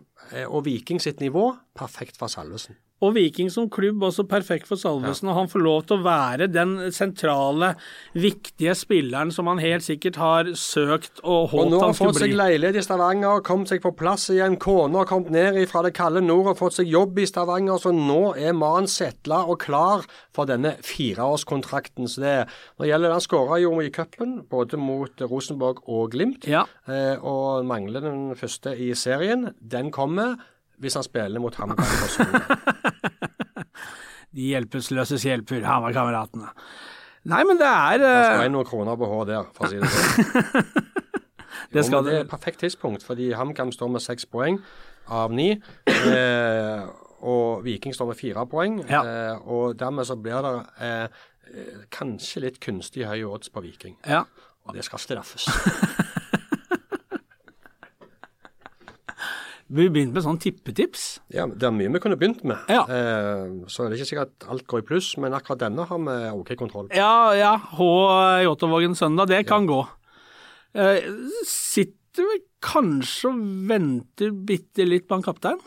og 0.48 0.64
Viking 0.66 1.02
sitt 1.02 1.20
nivå, 1.20 1.58
perfekt 1.76 2.18
for 2.18 2.28
Salvesen. 2.28 2.78
Og 3.04 3.12
Viking 3.18 3.50
som 3.52 3.68
klubb 3.70 4.04
også 4.08 4.24
perfekt 4.28 4.70
for 4.70 4.80
Salvesen, 4.80 5.28
og 5.28 5.36
han 5.36 5.50
får 5.52 5.62
lov 5.66 5.82
til 5.90 5.98
å 5.98 6.04
være 6.06 6.48
den 6.48 6.78
sentrale, 6.96 7.74
viktige 8.16 8.72
spilleren 8.78 9.34
som 9.36 9.50
han 9.52 9.60
helt 9.60 9.84
sikkert 9.84 10.16
har 10.22 10.50
søkt 10.56 11.20
og 11.24 11.50
håpet 11.52 11.58
han 11.60 11.60
skulle 11.60 11.60
bli. 11.60 11.66
Og 11.66 11.72
nå 11.74 11.80
har 11.82 11.90
han 11.92 11.98
fått 12.00 12.22
seg 12.22 12.36
leilighet 12.40 12.80
i 12.80 12.86
Stavanger, 12.86 13.44
kommet 13.46 13.74
seg 13.74 13.84
på 13.84 13.92
plass 14.00 14.30
igjen. 14.32 14.56
Kona 14.64 15.02
har 15.04 15.10
kommet 15.10 15.34
ned 15.36 15.60
fra 15.68 15.84
det 15.86 15.92
kalde 15.98 16.24
nord 16.24 16.54
og 16.54 16.58
fått 16.62 16.78
seg 16.80 16.88
jobb 16.94 17.20
i 17.20 17.28
Stavanger, 17.28 17.82
så 17.84 17.92
nå 17.92 18.22
er 18.40 18.56
mannen 18.56 18.88
setla 18.88 19.42
og 19.44 19.60
klar 19.66 20.08
for 20.36 20.48
denne 20.50 20.78
fireårskontrakten. 20.86 22.08
Så 22.08 22.24
det, 22.24 22.36
når 22.80 22.92
gjelder 22.94 23.16
Han 23.16 23.24
skåra 23.24 23.60
jo 23.62 23.76
i 23.84 23.92
cupen, 23.94 24.40
både 24.50 24.80
mot 24.80 25.22
Rosenborg 25.28 25.84
og 25.88 26.12
Glimt, 26.16 26.48
Ja. 26.48 26.66
eh, 26.88 27.16
og 27.22 27.66
mangler 27.66 28.02
den 28.02 28.36
første 28.36 28.72
i 28.78 28.94
serien. 28.96 29.54
Den 29.62 29.92
kommer 29.92 30.38
hvis 30.82 30.98
han 31.00 31.06
spiller 31.06 31.40
mot 31.44 31.56
HamKam 31.56 31.96
på 32.02 32.10
skolen. 32.14 32.42
De 34.36 34.50
hjelpeløses 34.52 35.24
hjelper, 35.24 35.64
Hamar-kameratene. 35.64 36.50
Nei, 37.32 37.40
men 37.48 37.58
det 37.58 37.66
er 37.70 37.98
Det 38.02 38.10
eh, 38.10 38.26
skal 38.28 38.42
være 38.44 38.52
noen 38.54 38.68
kroner 38.68 38.98
på 39.00 39.08
H 39.10 39.22
der, 39.32 39.48
for 39.56 39.66
å 39.66 39.72
si 39.72 39.80
det 39.82 39.90
sånn. 39.94 40.68
Det 41.72 41.82
Jo, 41.82 41.86
skal 41.88 42.04
det 42.06 42.12
er 42.14 42.22
et 42.26 42.30
perfekt 42.30 42.60
tidspunkt, 42.62 43.04
fordi 43.04 43.32
HamKam 43.36 43.72
står 43.74 43.90
med 43.96 44.04
seks 44.04 44.28
poeng 44.30 44.60
av 45.12 45.34
ni. 45.34 45.48
Eh, 45.90 46.84
og 47.26 47.64
Viking 47.66 47.96
står 47.96 48.12
med 48.12 48.20
fire 48.20 48.44
poeng. 48.52 48.78
Ja. 48.92 49.02
Eh, 49.02 49.48
og 49.50 49.74
dermed 49.80 50.06
så 50.08 50.16
blir 50.20 50.46
det 50.46 50.54
eh, 50.86 51.18
eh, 51.50 51.80
kanskje 51.96 52.44
litt 52.46 52.60
kunstig 52.64 53.08
høye 53.10 53.26
odds 53.28 53.50
på 53.52 53.64
Viking. 53.66 53.98
ja. 54.08 54.26
Og 54.66 54.74
det 54.74 54.82
skal 54.82 54.98
straffes. 54.98 55.44
Vi 59.66 59.88
begynte 59.90 60.14
med 60.14 60.22
sånn 60.26 60.38
tippetips. 60.38 61.06
ja, 61.34 61.48
det 61.50 61.66
er 61.66 61.74
mye 61.74 61.90
vi 61.90 62.02
kunne 62.04 62.18
begynt 62.22 62.44
med. 62.46 62.58
Ja. 62.70 62.84
Eh, 62.86 63.66
så 63.66 63.88
det 63.88 63.96
er 63.96 63.98
ikke 63.98 64.10
sikkert 64.12 64.34
at 64.36 64.50
alt 64.54 64.68
går 64.70 64.84
i 64.84 64.88
pluss, 64.92 65.08
men 65.18 65.34
akkurat 65.34 65.64
denne 65.64 65.88
har 65.90 66.02
vi 66.06 66.18
OK 66.38 66.52
kontroll 66.60 66.90
på. 66.92 66.96
Ja, 66.96 67.34
ja. 67.34 67.56
H. 67.58 67.88
Jåttåvågen 68.46 68.94
søndag, 68.96 69.32
det 69.34 69.42
kan 69.50 69.66
gå. 69.66 69.82
Eh, 70.78 71.08
sitter 71.50 72.30
vi 72.30 72.44
kanskje 72.62 73.32
og 73.32 73.42
venter 73.70 74.36
bitte 74.46 74.86
litt 74.86 75.08
på 75.10 75.18
en 75.18 75.26
kaptein? 75.26 75.62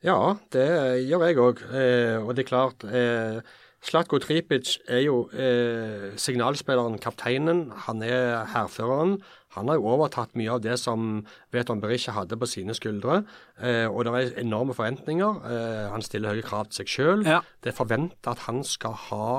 Ja, 0.00 0.36
det 0.54 0.68
gjør 1.04 1.26
jeg 1.28 1.40
òg. 1.44 1.60
Eh, 1.76 2.16
og 2.24 2.32
det 2.34 2.46
er 2.46 2.48
klart 2.48 2.86
eh, 2.88 3.42
Slatko 3.84 4.16
Tripic 4.20 4.78
er 4.88 5.04
jo 5.04 5.26
eh, 5.32 6.10
signalspilleren, 6.20 6.96
kapteinen. 7.00 7.66
Han 7.86 8.00
er 8.04 8.46
hærføreren. 8.54 9.18
Han 9.56 9.70
har 9.70 9.80
jo 9.80 9.88
overtatt 9.90 10.36
mye 10.38 10.52
av 10.54 10.60
det 10.62 10.76
som 10.78 11.24
Veton 11.54 11.80
Berisha 11.82 12.14
hadde 12.14 12.38
på 12.38 12.48
sine 12.48 12.74
skuldre. 12.76 13.22
Eh, 13.58 13.86
og 13.90 14.04
det 14.06 14.12
er 14.14 14.36
enorme 14.44 14.76
forventninger. 14.76 15.40
Eh, 15.50 15.86
han 15.90 16.04
stiller 16.06 16.36
høye 16.36 16.46
krav 16.46 16.68
til 16.70 16.80
seg 16.80 16.92
sjøl. 16.92 17.24
Ja. 17.26 17.40
Det 17.62 17.72
er 17.72 17.78
forventa 17.78 18.34
at 18.34 18.44
han 18.46 18.62
skal 18.66 18.94
ha 19.08 19.30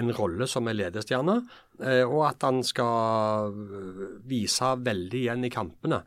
en 0.00 0.10
rolle 0.16 0.48
som 0.50 0.66
er 0.70 0.78
ledestjerne, 0.78 1.40
eh, 1.82 2.02
og 2.02 2.24
at 2.32 2.46
han 2.46 2.64
skal 2.66 3.54
øh, 3.54 4.18
vise 4.26 4.74
veldig 4.82 5.22
igjen 5.24 5.46
i 5.46 5.52
kampene. 5.54 6.02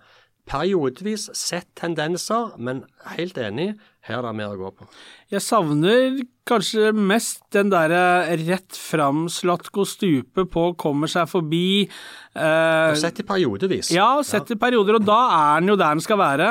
Periodevis 0.49 1.29
sett 1.39 1.69
tendenser, 1.79 2.57
men 2.59 2.83
helt 3.17 3.37
enig, 3.37 3.73
her 4.03 4.17
er 4.19 4.21
det 4.27 4.35
mer 4.35 4.51
å 4.55 4.59
gå 4.59 4.71
på. 4.75 4.87
Jeg 5.31 5.41
savner 5.41 6.21
kanskje 6.45 6.89
mest 6.93 7.39
den 7.55 7.69
derre 7.71 8.35
rett 8.43 8.75
fram 8.75 9.27
Slatko 9.31 9.85
stupe 9.87 10.43
på, 10.51 10.65
kommer 10.77 11.07
seg 11.07 11.29
forbi. 11.31 11.87
Eh, 12.35 12.95
Sett 12.99 13.21
i 13.21 13.23
periodevis. 13.23 13.91
ja, 13.95 14.21
sett 14.25 14.51
i 14.51 14.57
perioder, 14.59 14.97
og 14.99 15.05
da 15.07 15.19
er 15.31 15.53
han 15.55 15.69
jo 15.71 15.75
der 15.79 15.93
han 15.93 16.01
skal 16.03 16.17
være. 16.19 16.49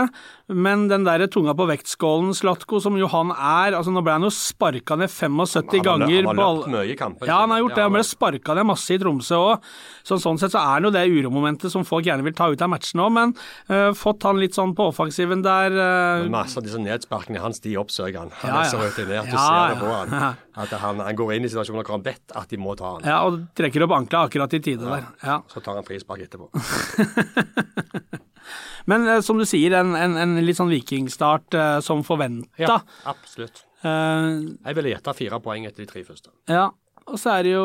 Men 0.52 0.86
den 0.88 1.04
derre 1.04 1.28
tunga 1.32 1.52
på 1.56 1.66
vektskålen, 1.68 2.32
Slatko, 2.36 2.80
som 2.80 2.96
jo 3.00 3.06
han 3.08 3.30
er 3.32 3.72
altså 3.76 3.92
Nå 3.92 4.02
ble 4.04 4.12
han 4.16 4.22
jo 4.26 4.30
sparka 4.32 4.96
ned 5.00 5.08
75 5.08 5.38
Han 5.38 5.38
har 5.40 5.78
lø- 5.78 5.82
ganger. 5.86 6.26
han 6.26 6.38
har 6.38 6.56
løpt 6.56 6.72
mye 6.72 6.92
i 6.92 6.96
kampen. 6.96 7.26
Ja, 7.28 7.38
han 7.44 7.50
har 7.50 7.60
gjort 7.62 7.74
det. 7.76 7.82
Han 7.86 7.92
ble 7.96 8.02
sparka 8.04 8.54
ned 8.58 8.66
masse 8.68 8.90
i 8.96 8.98
Tromsø 9.00 9.36
òg. 9.52 9.62
Så 10.04 10.18
sånn 10.20 10.38
sett 10.40 10.52
så 10.52 10.60
er 10.60 10.72
han 10.80 10.88
jo 10.88 10.90
det 10.90 11.04
uromomentet 11.08 11.70
som 11.70 11.84
folk 11.84 12.04
gjerne 12.08 12.24
vil 12.24 12.32
ta 12.36 12.48
ut 12.52 12.62
av 12.62 12.68
matchen 12.72 13.00
òg, 13.00 13.12
men 13.12 13.34
eh, 13.68 13.92
fått 13.92 14.22
han 14.24 14.40
litt 14.40 14.54
sånn 14.56 14.74
på 14.76 14.88
offensiven 14.92 15.42
der 15.44 15.72
eh, 15.72 16.28
Masse 16.42 16.58
av 16.60 16.66
disse 16.66 16.80
nedsparkene 16.82 17.40
hans, 17.42 17.60
de 17.64 17.72
oppsøker 17.80 18.18
han. 18.20 18.30
Han 18.42 18.56
er 18.60 18.68
så 18.70 18.80
rutinert. 18.82 19.30
Du 19.30 19.36
ser 19.38 19.72
det 19.72 19.78
på 19.80 19.92
han. 19.94 20.36
At 20.66 20.74
han, 20.82 21.00
han 21.06 21.16
går 21.22 21.34
inn 21.38 21.46
i 21.48 21.52
situasjoner 21.52 21.86
hvor 21.86 21.96
han 21.96 22.04
vet 22.06 22.34
at 22.42 22.50
de 22.52 22.58
må 22.60 22.74
ta 22.78 22.96
han. 22.98 23.06
Ja, 23.08 23.20
og 23.28 23.40
trekker 23.58 23.86
opp 23.86 23.94
ankla 23.96 24.26
akkurat 24.28 24.58
i 24.58 24.62
tide 24.64 24.84
der. 24.90 25.06
Ja. 25.24 25.38
Så 25.52 25.62
tar 25.64 25.78
han 25.80 25.86
frispark 25.88 26.26
etterpå. 26.26 26.50
Men 28.90 29.06
eh, 29.08 29.20
som 29.22 29.38
du 29.38 29.44
sier, 29.46 29.74
en, 29.78 29.94
en, 29.94 30.16
en 30.18 30.32
litt 30.42 30.58
sånn 30.58 30.70
vikingstart 30.72 31.54
eh, 31.54 31.76
som 31.86 32.02
forventa. 32.06 32.48
Ja, 32.58 32.80
absolutt. 33.12 33.62
Eh, 33.86 34.30
Jeg 34.66 34.78
ville 34.78 34.90
gjette 34.96 35.14
fire 35.18 35.38
poeng 35.44 35.68
etter 35.70 35.84
de 35.84 35.90
tre 35.92 36.02
første. 36.06 36.34
ja. 36.50 36.70
Og 37.10 37.18
så 37.18 37.32
er 37.34 37.42
det 37.46 37.52
jo 37.56 37.62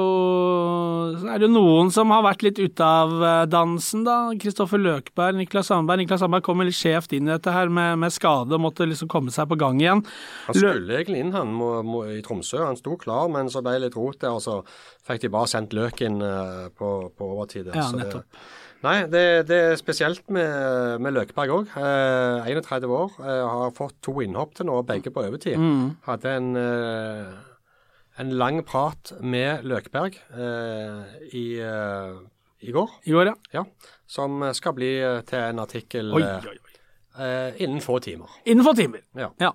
så 1.21 1.27
er 1.29 1.39
det 1.39 1.47
jo 1.47 1.53
noen 1.53 1.91
som 1.93 2.09
har 2.13 2.23
vært 2.25 2.41
litt 2.45 2.57
ute 2.59 2.83
av 2.83 3.11
eh, 3.23 3.43
dansen, 3.51 4.03
da. 4.07 4.15
Kristoffer 4.41 4.81
Løkberg, 4.81 5.37
Niklas 5.39 5.69
Sandberg. 5.71 6.01
Niklas 6.01 6.23
Sandberg 6.23 6.43
kom 6.47 6.63
litt 6.65 6.75
skjevt 6.77 7.13
inn 7.17 7.29
i 7.29 7.33
dette 7.35 7.53
her 7.53 7.69
med, 7.73 7.99
med 8.01 8.13
skade 8.15 8.57
og 8.57 8.63
måtte 8.65 8.87
liksom 8.89 9.09
komme 9.11 9.33
seg 9.33 9.47
på 9.51 9.57
gang 9.61 9.79
igjen. 9.81 10.03
Han 10.49 10.57
skulle 10.57 10.99
egentlig 10.99 11.21
inn 11.23 11.33
han 11.37 11.53
må, 11.53 11.71
må, 11.85 12.03
i 12.17 12.21
Tromsø. 12.25 12.59
Han 12.65 12.79
sto 12.79 12.97
klar, 12.99 13.29
men 13.33 13.51
så 13.53 13.61
ble 13.65 13.77
det 13.77 13.85
litt 13.87 13.97
rot 13.99 14.19
der, 14.23 14.35
og 14.37 14.43
så 14.43 14.59
fikk 15.07 15.25
de 15.27 15.33
bare 15.37 15.51
sendt 15.53 15.75
løk 15.77 16.01
inn 16.07 16.17
eh, 16.25 16.67
på, 16.77 16.93
på 17.15 17.33
overtid. 17.35 17.69
Ja, 17.73 17.87
Så 17.91 17.99
det- 17.99 18.07
nettopp. 18.07 18.47
Nei, 18.85 19.07
det, 19.09 19.21
det 19.49 19.57
er 19.71 19.79
spesielt 19.79 20.27
med, 20.29 20.99
med 21.01 21.15
Løkberg 21.15 21.49
òg. 21.55 21.71
Eh, 21.81 22.49
31 22.53 22.83
år, 22.93 23.15
eh, 23.25 23.39
har 23.49 23.71
fått 23.73 23.95
to 24.05 24.13
innhopp 24.21 24.53
til 24.59 24.67
nå, 24.69 24.75
begge 24.85 25.09
på 25.13 25.23
overtid. 25.25 25.57
Mm. 25.57 25.95
Hadde 26.05 26.33
en, 26.37 26.51
eh, 26.61 27.31
en 28.17 28.33
lang 28.37 28.63
prat 28.65 29.13
med 29.21 29.63
Løkberg 29.67 30.17
eh, 30.33 31.17
i, 31.37 31.45
eh, 31.61 32.15
i 32.65 32.73
går, 32.73 32.89
I 33.05 33.13
går, 33.13 33.29
ja. 33.31 33.35
ja, 33.53 33.63
som 34.09 34.41
skal 34.57 34.73
bli 34.77 34.91
eh, 35.03 35.21
til 35.27 35.43
en 35.51 35.61
artikkel 35.61 36.13
Oi, 36.17 36.23
eh, 36.25 36.47
oi, 36.49 36.57
oi. 36.57 36.79
eh, 37.21 37.61
innen 37.65 37.81
få 37.85 37.99
timer. 38.03 38.39
Innenfor 38.45 38.73
timer. 38.79 39.05
Ja. 39.17 39.29
Ja. 39.41 39.53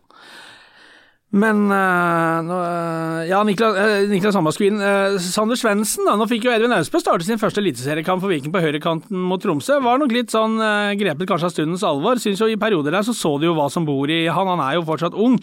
Men 1.33 1.71
uh, 1.73 3.25
Ja, 3.25 3.41
Niklas, 3.45 3.77
uh, 3.77 4.09
Niklas 4.11 4.35
Hamar 4.37 4.53
skulle. 4.53 4.77
Eh, 4.77 5.19
Sander 5.23 5.57
Svendsen, 5.57 6.05
da. 6.05 6.13
Nå 6.21 6.27
fikk 6.29 6.45
jo 6.45 6.53
Edvin 6.53 6.75
Austbø 6.77 7.01
starte 7.01 7.25
sin 7.25 7.41
første 7.41 7.63
eliteseriekamp 7.63 8.21
for 8.21 8.33
Viking 8.33 8.53
på 8.53 8.61
høyrekanten 8.61 9.17
mot 9.17 9.41
Tromsø. 9.41 9.79
Var 9.81 10.01
nok 10.03 10.13
litt 10.13 10.35
sånn 10.35 10.59
uh, 10.61 10.93
grepet 10.99 11.31
kanskje 11.31 11.49
av 11.49 11.55
stundens 11.55 11.85
alvor. 11.89 12.21
Syns 12.21 12.43
jo 12.43 12.51
i 12.53 12.59
perioder 12.61 12.93
der 12.93 13.07
så 13.07 13.15
så 13.17 13.39
du 13.41 13.49
jo 13.49 13.55
hva 13.57 13.71
som 13.73 13.87
bor 13.89 14.13
i 14.13 14.27
han. 14.29 14.51
Han 14.53 14.61
er 14.61 14.77
jo 14.77 14.85
fortsatt 14.89 15.17
ung. 15.17 15.39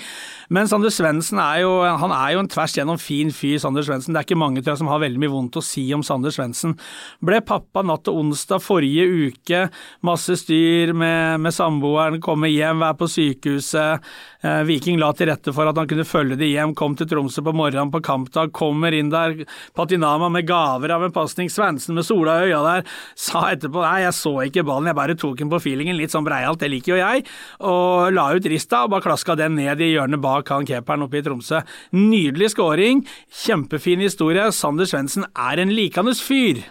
Men 0.53 0.69
Sander 0.69 0.93
Svendsen 0.93 1.41
er 1.41 1.63
jo 1.63 1.71
Han 2.01 2.13
er 2.13 2.33
jo 2.33 2.43
en 2.43 2.49
tvers 2.49 2.73
gjennom 2.77 3.01
fin 3.01 3.33
fyr, 3.33 3.57
Sander 3.61 3.85
Svendsen. 3.85 4.13
Det 4.13 4.21
er 4.21 4.29
ikke 4.29 4.39
mange 4.39 4.61
tror 4.61 4.75
jeg, 4.75 4.83
som 4.83 4.91
har 4.93 5.01
veldig 5.01 5.23
mye 5.23 5.33
vondt 5.33 5.57
å 5.57 5.65
si 5.65 5.87
om 5.95 6.05
Sander 6.05 6.33
Svendsen. 6.33 6.77
Ble 7.25 7.41
pappa 7.45 7.81
natt 7.85 8.05
til 8.05 8.17
onsdag 8.21 8.61
forrige 8.61 9.07
uke. 9.29 9.65
Masse 10.05 10.37
styr 10.43 10.93
med, 10.93 11.41
med 11.41 11.55
samboeren, 11.55 12.21
komme 12.21 12.49
hjem, 12.53 12.85
være 12.85 12.99
på 13.01 13.09
sykehuset. 13.09 14.09
Eh, 14.45 14.61
Viking 14.69 14.99
la 15.01 15.11
til 15.17 15.29
rette 15.31 15.51
for 15.55 15.67
at 15.69 15.78
han 15.79 15.89
kunne 15.89 16.05
følge 16.07 16.37
de 16.39 16.49
hjem, 16.51 16.75
kom 16.77 16.95
til 16.99 17.09
Tromsø 17.09 17.43
på 17.45 17.53
morgenen 17.55 17.91
på 17.93 18.01
kampdag, 18.05 18.51
kommer 18.55 18.95
inn 18.95 19.11
der, 19.13 19.45
Patinama 19.77 20.29
med 20.33 20.47
gaver 20.49 20.93
av 20.95 21.05
en 21.05 21.15
pasning, 21.15 21.49
Svendsen 21.51 21.97
med 21.97 22.07
sola 22.07 22.39
i 22.39 22.49
øya 22.49 22.61
der, 22.65 22.87
sa 23.17 23.47
etterpå 23.53 23.83
nei, 23.83 24.03
jeg 24.05 24.17
så 24.17 24.33
ikke 24.45 24.65
ballen, 24.67 24.89
jeg 24.91 24.99
bare 24.99 25.17
tok 25.19 25.37
den 25.41 25.51
på 25.51 25.61
feelingen, 25.63 25.97
litt 25.99 26.13
sånn 26.13 26.27
breialt, 26.27 26.61
det 26.61 26.71
liker 26.73 26.95
jo 26.95 26.99
jeg, 27.01 27.25
og 27.71 28.11
la 28.15 28.27
ut 28.35 28.49
rista 28.51 28.83
og 28.85 28.93
bare 28.95 29.07
klaska 29.07 29.37
den 29.39 29.57
ned 29.59 29.81
i 29.83 29.93
hjørnet 29.93 30.21
bak 30.23 30.51
han 30.53 30.67
keeperen 30.67 31.07
oppe 31.07 31.21
i 31.21 31.25
Tromsø. 31.25 31.63
Nydelig 31.95 32.53
scoring, 32.55 33.05
kjempefin 33.45 34.03
historie, 34.05 34.49
Sander 34.55 34.89
Svendsen 34.89 35.27
er 35.33 35.61
en 35.61 35.73
likandes 35.73 36.21
fyr. 36.25 36.61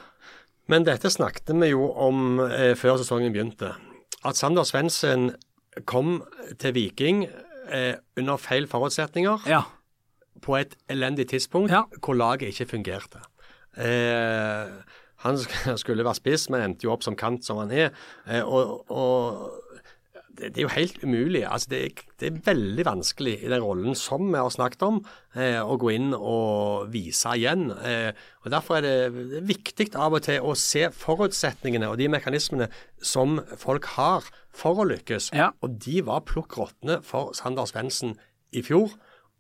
Men 0.69 0.85
dette 0.85 1.09
snakket 1.11 1.55
vi 1.57 1.73
jo 1.73 1.89
om 1.97 2.41
eh, 2.45 2.75
før 2.77 2.99
sesongen 3.01 3.33
begynte. 3.33 3.73
At 4.29 4.37
Sander 4.37 4.67
Svendsen 4.69 5.31
kom 5.89 6.19
til 6.59 6.75
Viking 6.77 7.23
eh, 7.73 7.95
under 8.17 8.37
feil 8.37 8.67
forutsetninger 8.67 9.47
Ja. 9.49 9.63
på 10.43 10.57
et 10.61 10.77
elendig 10.89 11.29
tidspunkt 11.29 11.71
Ja. 11.71 11.83
hvor 12.03 12.15
laget 12.15 12.49
ikke 12.53 12.67
fungerte. 12.77 13.21
Eh, 13.77 14.69
han 15.25 15.39
skulle 15.83 16.05
være 16.05 16.15
spiss, 16.15 16.49
men 16.51 16.63
endte 16.63 16.85
jo 16.87 16.93
opp 16.93 17.03
som 17.03 17.17
kant 17.19 17.45
som 17.45 17.59
han 17.59 17.71
er. 17.75 17.91
Eh, 18.29 18.43
og, 18.47 18.85
og 18.91 19.51
det, 20.39 20.57
er 20.57 20.65
jo 20.65 20.73
helt 20.73 20.99
umulig. 21.03 21.43
Altså, 21.47 21.71
det, 21.73 21.81
er, 21.85 22.03
det 22.21 22.29
er 22.29 22.41
veldig 22.47 22.85
vanskelig 22.87 23.35
i 23.43 23.51
den 23.51 23.65
rollen 23.65 23.97
som 23.99 24.29
vi 24.31 24.39
har 24.39 24.51
snakket 24.55 24.85
om, 24.87 25.01
eh, 25.35 25.59
å 25.59 25.77
gå 25.81 25.93
inn 25.95 26.13
og 26.17 26.89
vise 26.93 27.35
igjen. 27.37 27.69
Eh, 27.73 28.13
og 28.45 28.53
Derfor 28.55 28.79
er 28.79 28.87
det, 28.87 29.43
viktig 29.49 29.91
av 29.99 30.17
og 30.19 30.25
til 30.29 30.45
å 30.45 30.55
se 30.59 30.89
forutsetningene 30.95 31.91
og 31.91 31.99
de 32.01 32.09
mekanismene 32.13 32.71
som 33.03 33.41
folk 33.59 33.91
har 33.99 34.27
for 34.55 34.83
å 34.83 34.89
lykkes. 34.89 35.33
Ja. 35.37 35.53
Og 35.63 35.79
de 35.85 36.03
var 36.07 36.27
plukk 36.29 36.59
råtne 36.59 37.01
for 37.07 37.35
Sander 37.37 37.69
Svendsen 37.69 38.17
i 38.55 38.65
fjor. 38.65 38.95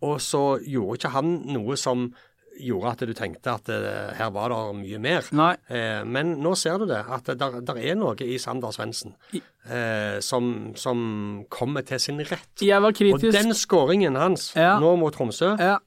Og 0.04 0.20
så 0.22 0.61
gjorde 0.62 1.00
ikke 1.00 1.14
han 1.16 1.38
noe 1.50 1.78
som 1.78 2.12
gjorde 2.60 2.90
at 2.92 3.02
du 3.08 3.12
tenkte 3.16 3.52
at 3.54 3.68
eh, 3.72 4.12
her 4.18 4.30
var 4.34 4.52
det 4.52 4.60
mye 4.80 4.98
mer. 5.02 5.28
Eh, 5.70 6.04
men 6.04 6.34
nå 6.42 6.54
ser 6.58 6.78
du 6.82 6.86
det, 6.90 7.00
at 7.08 7.24
det 7.30 7.38
der, 7.40 7.60
der 7.66 7.80
er 7.80 7.98
noe 7.98 8.16
i 8.24 8.38
Sander 8.42 8.72
Svendsen 8.74 9.14
eh, 9.34 10.18
som, 10.24 10.72
som 10.78 11.44
kommer 11.50 11.86
til 11.86 12.00
sin 12.02 12.18
rett. 12.20 12.50
Jeg 12.64 12.82
var 12.84 12.92
kritisk. 12.96 13.28
Og 13.30 13.36
den 13.38 13.54
skåringen 13.54 14.16
hans 14.18 14.50
Ja. 14.56 14.76
nå 14.82 14.96
mot 15.00 15.14
Tromsø, 15.14 15.54
Ja. 15.58 15.78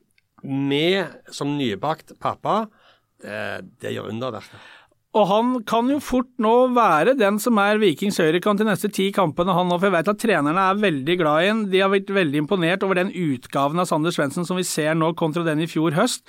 med 0.43 1.07
som 1.31 1.57
nybakt 1.57 2.15
pappa, 2.19 2.67
det, 3.21 3.65
det 3.81 3.91
gjør 3.93 4.09
underverk. 4.09 4.47
Og 5.11 5.25
han 5.27 5.47
kan 5.67 5.89
jo 5.91 5.97
fort 5.99 6.29
nå 6.39 6.69
være 6.71 7.17
den 7.19 7.35
som 7.43 7.57
er 7.59 7.81
Vikings 7.81 8.15
høyrekant 8.21 8.61
de 8.61 8.67
neste 8.69 8.87
ti 8.95 9.09
kampene, 9.11 9.51
han 9.51 9.67
nå. 9.67 9.75
For 9.75 9.89
jeg 9.89 9.95
vet 9.97 10.11
at 10.13 10.21
trenerne 10.23 10.67
er 10.71 10.79
veldig 10.79 11.17
glad 11.19 11.43
i 11.43 11.49
ham. 11.49 11.63
De 11.73 11.81
har 11.83 11.91
vært 11.91 12.13
veldig 12.15 12.39
imponert 12.45 12.85
over 12.87 12.95
den 13.01 13.11
utgaven 13.11 13.83
av 13.83 13.89
Sander 13.89 14.15
Svendsen 14.15 14.47
som 14.47 14.55
vi 14.55 14.63
ser 14.67 14.95
nå, 14.95 15.11
kontra 15.19 15.43
den 15.43 15.65
i 15.65 15.67
fjor 15.67 15.97
høst. 15.99 16.23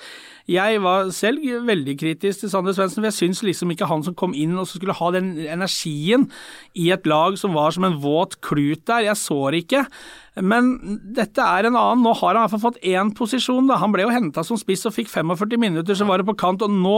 Jeg 0.51 0.81
var 0.83 1.13
selv 1.15 1.39
veldig 1.69 1.95
kritisk 2.01 2.43
til 2.43 2.51
Sander 2.51 2.75
Svendsen, 2.75 2.99
for 2.99 3.07
jeg 3.07 3.19
syns 3.21 3.43
liksom 3.47 3.71
ikke 3.71 3.87
han 3.87 4.03
som 4.03 4.17
kom 4.19 4.35
inn 4.35 4.59
og 4.59 4.67
skulle 4.67 4.97
ha 4.99 5.13
den 5.15 5.31
energien 5.39 6.27
i 6.75 6.89
et 6.91 7.07
lag 7.07 7.39
som 7.39 7.55
var 7.55 7.71
som 7.71 7.87
en 7.87 8.01
våt 8.03 8.41
klut 8.43 8.83
der. 8.91 9.07
Jeg 9.07 9.21
så 9.21 9.39
det 9.55 9.63
ikke. 9.63 9.85
Men 10.41 10.71
dette 11.13 11.43
er 11.45 11.67
en 11.69 11.75
annen. 11.77 12.01
Nå 12.01 12.13
har 12.17 12.33
han 12.33 12.39
i 12.39 12.43
hvert 12.47 12.53
fall 12.55 12.63
fått 12.71 12.79
én 12.89 13.11
posisjon. 13.13 13.67
Da. 13.69 13.77
Han 13.83 13.91
ble 13.93 14.07
jo 14.07 14.13
henta 14.13 14.41
som 14.47 14.57
spiss 14.57 14.85
og 14.89 14.95
fikk 14.95 15.11
45 15.11 15.59
minutter, 15.61 15.93
så 15.99 16.07
var 16.09 16.17
det 16.17 16.25
på 16.31 16.35
kant. 16.41 16.63
Og 16.65 16.73
nå 16.73 16.95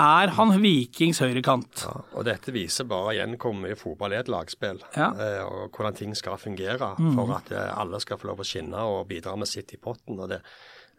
er 0.00 0.32
han 0.38 0.54
Vikings 0.62 1.20
høyrekant. 1.20 1.84
Ja, 1.84 1.92
og 2.16 2.24
dette 2.30 2.54
viser 2.54 2.88
bare 2.88 3.12
igjen 3.18 3.36
hvor 3.36 3.52
mye 3.58 3.76
fotball 3.76 4.16
er 4.16 4.24
et 4.24 4.32
lagspill, 4.32 4.80
Ja. 4.96 5.10
eh, 5.12 5.42
og 5.44 5.70
hvordan 5.76 5.94
ting 6.00 6.14
skal 6.16 6.40
fungere 6.40 6.94
for 7.14 7.36
at 7.36 7.52
eh, 7.52 7.68
alle 7.76 8.00
skal 8.00 8.16
få 8.22 8.30
lov 8.32 8.40
å 8.40 8.48
skinne 8.48 8.80
og 8.88 9.06
bidra 9.12 9.36
med 9.36 9.48
sitt 9.52 9.74
i 9.76 9.80
potten. 9.82 10.16
og 10.18 10.30
det 10.32 10.40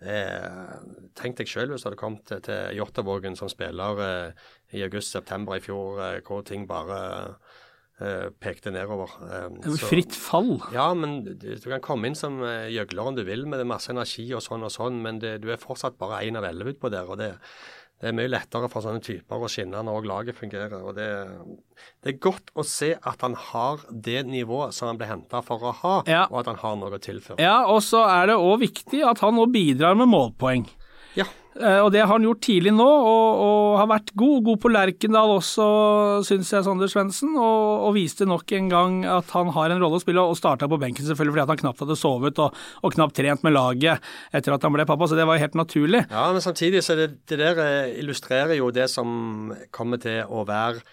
eh, 0.01 0.77
Tenk 1.19 1.37
deg 1.41 1.49
selv 1.49 1.73
hvis 1.73 1.83
du 1.83 1.89
hadde 1.89 1.99
kommet 1.99 2.23
til, 2.29 2.39
til 2.45 2.77
Jåttåvågen 2.77 3.35
som 3.39 3.49
spiller 3.51 3.99
eh, 4.05 4.45
i 4.77 4.83
august-september 4.85 5.57
i 5.57 5.63
fjor, 5.65 5.99
eh, 6.05 6.19
hvor 6.25 6.45
ting 6.47 6.67
bare 6.69 7.35
pekte 8.39 8.71
nedover. 8.71 9.09
Eh, 9.27 9.49
så- 9.75 9.89
Fritt 9.89 10.15
fall. 10.15 10.59
Ja, 10.73 10.93
men 10.93 11.23
du, 11.25 11.55
kan 11.69 11.81
komme 11.81 12.07
inn 12.07 12.15
som 12.15 12.39
gjøgler 12.39 13.07
om 13.11 13.15
du 13.15 13.23
vil 13.27 13.45
med 13.45 13.59
det 13.59 13.67
masse 13.67 13.91
energi 13.91 14.29
og 14.33 14.41
sånn 14.45 14.63
og 14.63 14.71
sånn, 14.71 15.01
men 15.03 15.19
det, 15.19 15.41
du 15.41 15.49
er 15.51 15.57
fortsatt 15.57 15.97
bare 15.99 16.23
én 16.23 16.37
av 16.39 16.43
elleve 16.47 16.73
utpå 16.77 16.89
der. 16.91 17.09
og 17.09 17.17
det, 17.19 17.35
det 17.99 18.07
er 18.07 18.15
mye 18.15 18.29
lettere 18.31 18.69
for 18.71 18.79
sånne 18.81 19.01
typer 19.03 19.35
å 19.43 19.49
skinne 19.51 19.81
når 19.83 20.05
laget 20.07 20.37
fungerer. 20.39 20.79
og 20.81 20.95
det, 20.95 21.09
det 22.01 22.13
er 22.13 22.17
godt 22.23 22.53
å 22.55 22.63
se 22.63 22.93
at 22.95 23.21
han 23.21 23.33
har 23.35 23.81
det 23.91 24.21
nivået 24.25 24.71
som 24.73 24.87
han 24.87 24.97
ble 25.01 25.09
henta 25.09 25.41
for 25.43 25.59
å 25.59 25.73
ha, 25.81 26.03
Ja. 26.07 26.21
og 26.31 26.39
at 26.39 26.45
han 26.53 26.61
har 26.63 26.77
noe 26.79 26.95
å 26.95 27.01
tilføre. 27.03 27.39
Ja, 27.43 27.65
og 27.67 27.81
så 27.83 28.05
er 28.07 28.27
det 28.31 28.37
òg 28.39 28.61
viktig 28.63 29.03
at 29.03 29.19
han 29.19 29.35
nå 29.35 29.49
bidrar 29.51 29.97
med 29.99 30.07
målpoeng. 30.07 30.63
Eh, 31.57 31.79
Og 31.81 31.89
det 31.91 32.03
har 32.03 32.11
han 32.13 32.23
gjort 32.23 32.43
tidlig 32.45 32.71
nå, 32.75 32.85
og, 32.85 33.39
og 33.43 33.77
har 33.81 33.87
vært 33.89 34.11
god. 34.19 34.43
God 34.45 34.59
på 34.61 34.69
Lerkendal 34.71 35.33
også, 35.33 35.65
syns 36.27 36.51
jeg, 36.53 36.63
Sander 36.67 36.91
Svendsen. 36.91 37.33
Og, 37.39 37.87
og 37.87 37.95
viste 37.97 38.27
nok 38.29 38.53
en 38.55 38.69
gang 38.71 38.99
at 39.09 39.33
han 39.33 39.49
har 39.55 39.73
en 39.73 39.81
rolle 39.81 39.99
å 39.99 40.03
spille, 40.03 40.21
og 40.21 40.37
starta 40.39 40.69
på 40.69 40.79
benken 40.81 41.07
selvfølgelig 41.07 41.35
fordi 41.35 41.47
han 41.55 41.61
knapt 41.63 41.83
hadde 41.83 41.97
sovet 41.99 42.39
og, 42.45 42.55
og 42.85 42.95
knapt 42.95 43.17
trent 43.17 43.43
med 43.47 43.55
laget 43.57 44.05
etter 44.35 44.55
at 44.55 44.63
han 44.67 44.75
ble 44.77 44.85
pappa, 44.89 45.09
så 45.09 45.17
det 45.17 45.25
var 45.27 45.41
helt 45.41 45.57
naturlig. 45.57 46.05
Ja, 46.11 46.29
men 46.35 46.45
samtidig 46.45 46.83
så 46.85 46.95
det, 46.99 47.09
det 47.29 47.41
der 47.41 47.59
eh, 47.65 47.97
illustrerer 48.03 48.55
jo 48.59 48.69
det 48.75 48.87
som 48.93 49.51
kommer 49.75 49.99
til 50.01 50.21
å 50.29 50.45
være 50.47 50.83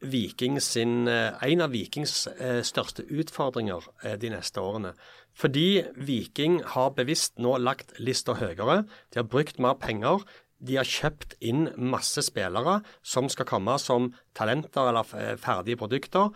Viking 0.00 0.60
sin, 0.62 1.08
eh, 1.08 1.32
en 1.42 1.60
av 1.64 1.72
Vikings 1.74 2.26
eh, 2.38 2.60
største 2.62 3.02
utfordringer 3.10 3.82
eh, 4.04 4.16
de 4.20 4.30
neste 4.30 4.62
årene. 4.62 4.92
Fordi 5.34 5.84
Viking 5.96 6.60
har 6.74 6.92
bevisst 6.94 7.38
nå 7.38 7.56
lagt 7.58 7.96
lista 7.98 8.36
høyere. 8.38 8.84
De 9.10 9.20
har 9.20 9.26
brukt 9.26 9.58
mer 9.58 9.74
penger. 9.74 10.22
De 10.58 10.78
har 10.78 10.86
kjøpt 10.86 11.36
inn 11.40 11.68
masse 11.78 12.22
spillere 12.26 12.80
som 13.02 13.28
skal 13.30 13.46
komme 13.46 13.76
som 13.78 14.12
talenter 14.34 14.90
eller 14.90 15.36
ferdige 15.38 15.78
produkter. 15.78 16.32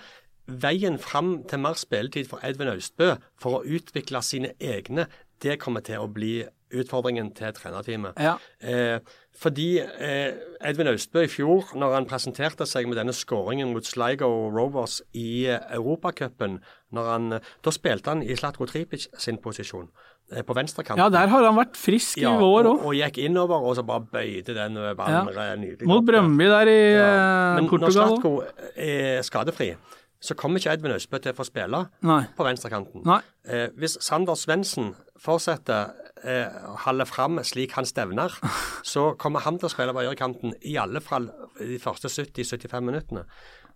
Veien 0.46 0.98
fram 0.98 1.40
til 1.50 1.62
mer 1.62 1.78
spilletid 1.78 2.30
for 2.30 2.42
Edvin 2.46 2.70
Austbø 2.70 3.16
for 3.38 3.58
å 3.58 3.66
utvikle 3.66 4.22
sine 4.26 4.54
egne, 4.62 5.08
det 5.42 5.58
kommer 5.62 5.82
til 5.86 6.02
å 6.02 6.10
bli 6.10 6.42
utfordringen 6.72 7.32
til 7.36 7.52
trenerteamet. 7.56 8.18
Ja. 8.20 8.36
Eh, 8.60 8.98
fordi 9.34 9.78
eh, 9.80 10.34
Edvin 10.62 10.86
Austbø 10.92 11.22
i 11.24 11.28
fjor, 11.32 11.72
når 11.74 11.94
han 11.96 12.06
presenterte 12.06 12.66
seg 12.68 12.86
med 12.86 12.98
denne 13.00 13.14
skåringen 13.16 13.72
mot 13.72 13.86
Sligo 13.88 14.28
Rovers 14.52 15.00
i 15.18 15.46
eh, 15.50 15.58
Europacupen, 15.74 16.58
eh, 16.94 17.38
da 17.64 17.72
spilte 17.74 18.12
han 18.12 18.22
i 18.22 18.36
Slatko 18.38 18.66
Tripic 18.68 19.08
sin 19.18 19.38
posisjon, 19.42 19.88
eh, 20.32 20.42
på 20.46 20.54
venstrekanten. 20.54 21.00
Ja, 21.00 21.08
der 21.10 21.26
har 21.32 21.46
han 21.48 21.56
vært 21.58 21.76
frisk 21.80 22.18
i 22.20 22.26
Ja, 22.26 22.36
vår 22.38 22.68
og, 22.68 22.76
òg. 22.76 22.84
og 22.86 22.94
gikk 23.00 23.18
innover 23.24 23.64
og 23.66 23.74
så 23.80 23.86
bare 23.88 24.04
bøyde 24.12 24.54
den 24.54 24.76
eh, 24.76 24.92
ballen 24.94 25.32
Ja. 25.32 25.48
eh, 25.48 25.56
nydelig. 25.64 25.88
Mot. 25.88 26.04
Brøndby 26.06 26.50
der 26.52 26.68
i 26.68 26.78
Ja. 26.92 27.08
eh, 27.08 27.62
Men 27.62 27.70
når 27.72 27.90
Slatko 27.96 28.34
er 28.76 29.22
skadefri, 29.22 29.74
så 30.22 30.36
kommer 30.38 30.60
ikke 30.60 30.70
Edvin 30.76 30.92
Austbø 30.92 31.18
til 31.18 31.32
å 31.32 31.34
få 31.40 31.44
spille 31.48 31.88
Nei. 32.06 32.20
på 32.36 32.44
venstrekanten. 32.46 33.02
Eh, 33.48 33.68
hvis 33.74 33.96
Sander 34.00 34.34
Svendsen 34.38 34.92
fortsetter 35.18 35.90
eh, 36.24 36.60
holder 36.86 37.08
fram 37.08 37.40
slik 37.46 37.76
han 37.78 37.88
stevner, 37.88 38.34
så 38.92 39.12
kommer 39.20 39.44
han 39.46 39.58
til 39.58 39.70
å 39.70 39.72
spille 39.72 39.94
på 39.94 40.04
høyrekanten 40.04 40.56
i 40.62 40.78
alle 40.80 41.02
fall 41.04 41.30
de 41.58 41.80
første 41.82 42.10
70-75 42.12 42.88
minuttene. 42.88 43.26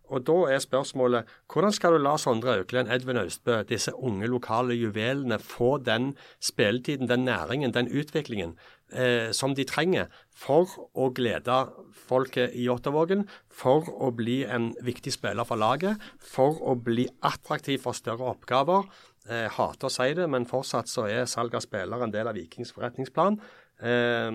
Og 0.06 0.22
da 0.26 0.36
er 0.54 0.62
spørsmålet 0.62 1.30
hvordan 1.50 1.74
skal 1.74 1.96
du 1.96 2.02
la 2.02 2.14
Sondre 2.20 2.54
Auklend, 2.60 2.90
Edvin 2.92 3.18
Austbø, 3.18 3.62
disse 3.66 3.94
unge 3.94 4.28
lokale 4.30 4.76
juvelene 4.78 5.38
få 5.42 5.76
den 5.82 6.12
spilletiden, 6.38 7.10
den 7.10 7.26
næringen, 7.26 7.74
den 7.74 7.90
utviklingen 7.90 8.54
eh, 8.92 9.32
som 9.34 9.56
de 9.58 9.66
trenger 9.66 10.06
for 10.36 10.70
å 10.94 11.10
glede 11.16 11.58
folket 12.06 12.54
i 12.54 12.68
Jåttåvågen, 12.68 13.26
for 13.50 13.88
å 13.90 14.12
bli 14.14 14.42
en 14.44 14.70
viktig 14.86 15.14
spiller 15.16 15.48
for 15.48 15.58
laget, 15.58 15.98
for 16.22 16.60
å 16.62 16.76
bli 16.78 17.08
attraktiv 17.26 17.82
for 17.82 17.98
større 17.98 18.30
oppgaver. 18.36 18.86
Eh, 19.28 19.48
hater 19.50 19.88
å 19.88 19.90
si 19.90 20.12
det, 20.14 20.28
men 20.30 20.44
fortsatt 20.46 20.86
så 20.86 21.08
er 21.10 21.24
salg 21.26 21.54
av 21.58 21.64
spillere 21.64 22.04
en 22.06 22.12
del 22.14 22.28
av 22.30 22.36
Vikings 22.38 22.70
forretningsplan. 22.76 23.40
Eh, 23.82 24.30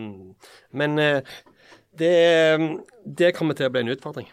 men 0.75 0.99
eh, 0.99 1.21
det, 1.95 2.11
det 3.05 3.33
kommer 3.37 3.55
til 3.55 3.69
å 3.69 3.73
bli 3.73 3.85
en 3.85 3.93
utfordring 3.95 4.27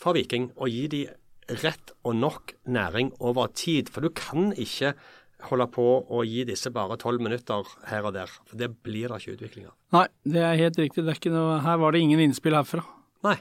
for 0.00 0.16
Viking 0.16 0.50
å 0.60 0.68
gi 0.68 0.86
de 0.92 1.02
rett 1.62 1.92
og 2.04 2.16
nok 2.18 2.54
næring 2.72 3.12
over 3.20 3.48
tid. 3.56 3.88
For 3.92 4.04
du 4.04 4.10
kan 4.16 4.50
ikke 4.56 4.94
holde 5.50 5.66
på 5.72 5.84
å 6.08 6.22
gi 6.26 6.46
disse 6.48 6.72
bare 6.74 6.96
tolv 7.00 7.20
minutter 7.24 7.68
her 7.90 8.08
og 8.08 8.14
der. 8.16 8.32
For 8.48 8.56
det 8.60 8.70
blir 8.84 9.12
det 9.12 9.20
ikke 9.22 9.36
utvikling 9.36 9.68
av. 9.68 9.74
Nei, 9.96 10.06
det 10.36 10.42
er 10.42 10.56
helt 10.64 10.80
riktig. 10.80 11.04
Det 11.04 11.12
er 11.14 11.20
ikke 11.20 11.34
noe, 11.36 11.58
her 11.64 11.76
var 11.84 11.92
det 11.92 12.00
ingen 12.04 12.22
innspill 12.24 12.56
herfra. 12.56 12.84
Nei. 13.26 13.36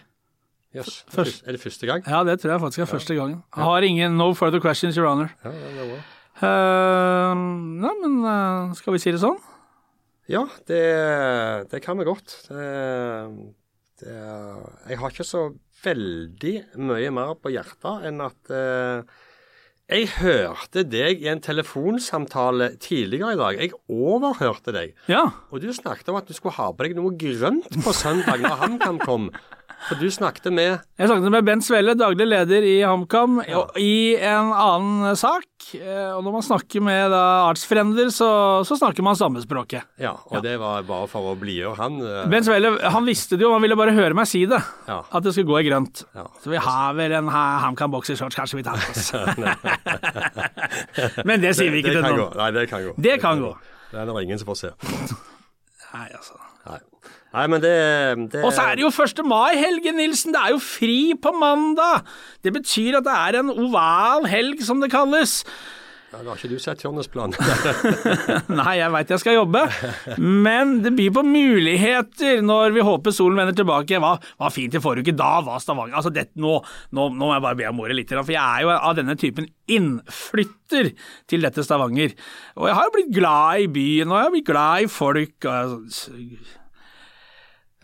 Først- 0.75 1.45
Er 1.47 1.55
det 1.55 1.61
første 1.63 1.87
gang? 1.87 2.03
Ja, 2.03 2.23
det 2.27 2.41
tror 2.41 2.51
jeg 2.51 2.59
faktisk 2.65 2.83
er 2.83 2.91
første 2.91 3.15
gangen. 3.15 3.43
Jeg 3.55 3.63
har 3.63 3.81
ingen 3.87 4.17
no 4.19 4.33
further 4.35 4.59
questions, 4.59 4.97
your 4.99 5.07
honor. 5.07 5.31
Ja, 5.43 5.51
det 5.55 5.87
er 5.87 6.03
Uh, 6.35 7.31
nei, 7.79 7.93
men 8.01 8.17
eh, 8.27 8.73
skal 8.75 8.95
vi 8.95 8.99
si 8.99 9.13
det 9.15 9.21
sånn? 9.21 9.37
Ja, 10.27 10.41
det, 10.67 10.81
det 11.71 11.79
kan 11.85 11.99
vi 11.99 12.07
godt. 12.07 12.33
Det, 12.49 12.65
det, 14.01 14.15
jeg 14.89 14.99
har 14.99 15.13
ikke 15.13 15.27
så 15.27 15.45
veldig 15.85 16.55
mye 16.81 17.13
mer 17.13 17.35
på 17.39 17.53
hjertet 17.53 18.07
enn 18.09 18.23
at 18.25 18.51
eh, 18.53 19.15
jeg 19.85 20.07
hørte 20.15 20.81
deg 20.89 21.21
i 21.21 21.29
en 21.29 21.43
telefonsamtale 21.45 22.71
tidligere 22.81 23.35
i 23.35 23.37
dag. 23.37 23.59
Jeg 23.61 23.75
overhørte 23.85 24.73
deg. 24.73 24.95
Ja. 25.11 25.27
Og 25.53 25.61
du 25.61 25.69
snakket 25.77 26.09
om 26.09 26.17
at 26.17 26.25
du 26.25 26.33
skulle 26.33 26.57
ha 26.57 26.71
på 26.73 26.87
deg 26.87 26.97
noe 26.97 27.13
grønt 27.21 27.69
på 27.85 27.93
søndag 27.93 28.41
når 28.41 28.57
HamKam 28.63 29.01
kom. 29.05 29.29
For 29.85 29.95
du 30.01 30.07
snakket 30.09 30.49
med 30.55 30.79
Jeg 30.97 31.07
snakket 31.11 31.29
med 31.33 31.43
Bent 31.45 31.61
Svelle, 31.65 31.93
daglig 31.99 32.25
leder 32.25 32.63
i 32.65 32.79
HamKam, 32.81 33.35
ja. 33.45 33.65
i 33.77 34.15
en 34.17 34.49
annen 34.55 35.15
sak. 35.19 35.43
Eh, 35.77 36.09
Og 36.15 36.23
når 36.25 36.31
man 36.37 36.41
snakker 36.45 36.81
med 36.81 37.11
da, 37.13 37.21
artsfrender, 37.51 38.09
så, 38.13 38.29
så 38.65 38.77
snakker 38.79 39.03
man 39.05 39.15
samme 39.19 39.41
språket. 39.43 39.83
Ja, 40.01 40.15
og 40.29 40.41
det 40.45 40.55
var 40.61 40.81
bare 40.87 41.07
for 41.11 41.21
å 41.31 41.35
blidgjøre 41.37 41.75
han. 41.77 41.99
eh, 42.01 42.25
Bent 42.31 42.45
Svelle 42.49 42.69
han 42.81 43.05
visste 43.05 43.37
det 43.37 43.45
jo, 43.45 43.51
han 43.53 43.61
ville 43.65 43.77
bare 43.77 43.93
høre 43.97 44.13
meg 44.17 44.27
si 44.31 44.41
det. 44.49 44.61
Ja. 44.89 44.99
At 45.11 45.23
det 45.27 45.33
skulle 45.35 45.51
gå 45.53 45.57
i 45.61 45.67
grønt. 45.69 45.95
Ja. 46.17 46.25
Så 46.41 46.47
vi 46.53 46.57
har 46.65 46.89
vel 46.97 47.11
en 47.21 47.29
ha- 47.33 47.59
HamKam 47.67 47.91
boksershorts, 47.93 48.37
kanskje 48.39 48.57
vi 48.61 48.65
tar 48.65 48.77
på 48.81 48.87
oss. 48.95 49.11
Men 51.29 51.37
det 51.45 51.53
sier 51.57 51.69
vi 51.73 51.77
ikke 51.83 51.93
det 51.93 52.01
til 52.01 52.09
noen. 52.09 52.25
gå. 52.25 52.29
Nei, 52.41 52.49
det 52.57 52.65
kan 52.71 52.79
gå. 52.89 52.93
Det 53.09 53.15
kan 53.21 53.35
gå. 53.43 53.51
Det 53.91 53.97
er 54.01 54.05
det 54.09 54.13
ingen 54.25 54.39
som 54.41 54.49
får 54.53 54.57
se. 54.65 54.69
Nei, 55.95 56.09
altså. 56.11 56.35
Nei, 56.65 56.79
Nei 57.35 57.45
men 57.51 57.61
det, 57.63 57.75
det 58.33 58.43
Og 58.43 58.51
så 58.55 58.65
er 58.65 58.77
det 58.77 58.83
jo 58.85 58.91
1. 58.91 59.21
mai, 59.27 59.55
Helge 59.59 59.93
Nilsen. 59.95 60.33
Det 60.35 60.41
er 60.41 60.53
jo 60.55 60.61
fri 60.63 60.99
på 61.21 61.31
mandag. 61.35 62.03
Det 62.43 62.53
betyr 62.55 62.99
at 62.99 63.07
det 63.07 63.15
er 63.15 63.39
en 63.41 63.53
oval 63.53 64.27
helg, 64.29 64.63
som 64.65 64.83
det 64.83 64.91
kalles. 64.93 65.43
Ja, 66.15 66.23
Da 66.23 66.31
har 66.31 66.39
ikke 66.39 66.51
du 66.53 66.61
sett 66.61 66.79
turnusplanen. 66.79 67.35
Nei, 68.59 68.75
jeg 68.79 68.91
veit 68.93 69.11
jeg 69.11 69.21
skal 69.21 69.37
jobbe, 69.39 69.63
men 70.21 70.77
det 70.85 70.93
byr 70.95 71.13
på 71.17 71.23
muligheter 71.27 72.43
når 72.45 72.75
vi 72.75 72.85
håper 72.87 73.15
solen 73.15 73.39
vender 73.41 73.57
tilbake. 73.57 73.99
Hva 74.01 74.15
var 74.21 74.53
fint 74.55 74.75
i 74.77 74.83
forrige 74.83 75.09
uke, 75.09 75.17
da 75.19 75.33
var 75.45 75.63
Stavanger 75.63 75.99
Altså, 75.99 76.13
det, 76.15 76.29
nå, 76.39 76.57
nå, 76.95 77.07
nå 77.11 77.21
må 77.27 77.31
jeg 77.33 77.45
bare 77.45 77.59
be 77.59 77.69
om 77.69 77.81
ordet 77.83 77.99
litt, 77.99 78.15
for 78.15 78.35
jeg 78.35 78.41
er 78.41 78.65
jo 78.65 78.73
av 78.75 78.97
denne 78.97 79.17
typen 79.19 79.49
innflytter 79.71 80.93
til 81.31 81.45
dette 81.47 81.65
Stavanger. 81.65 82.15
Og 82.59 82.69
jeg 82.69 82.77
har 82.79 82.87
jo 82.87 82.95
blitt 82.95 83.15
glad 83.15 83.65
i 83.65 83.71
byen, 83.79 84.11
og 84.11 84.19
jeg 84.19 84.29
har 84.29 84.35
blitt 84.37 84.51
glad 84.51 84.85
i 84.85 84.91
folk. 84.91 85.49
Og, 85.51 85.75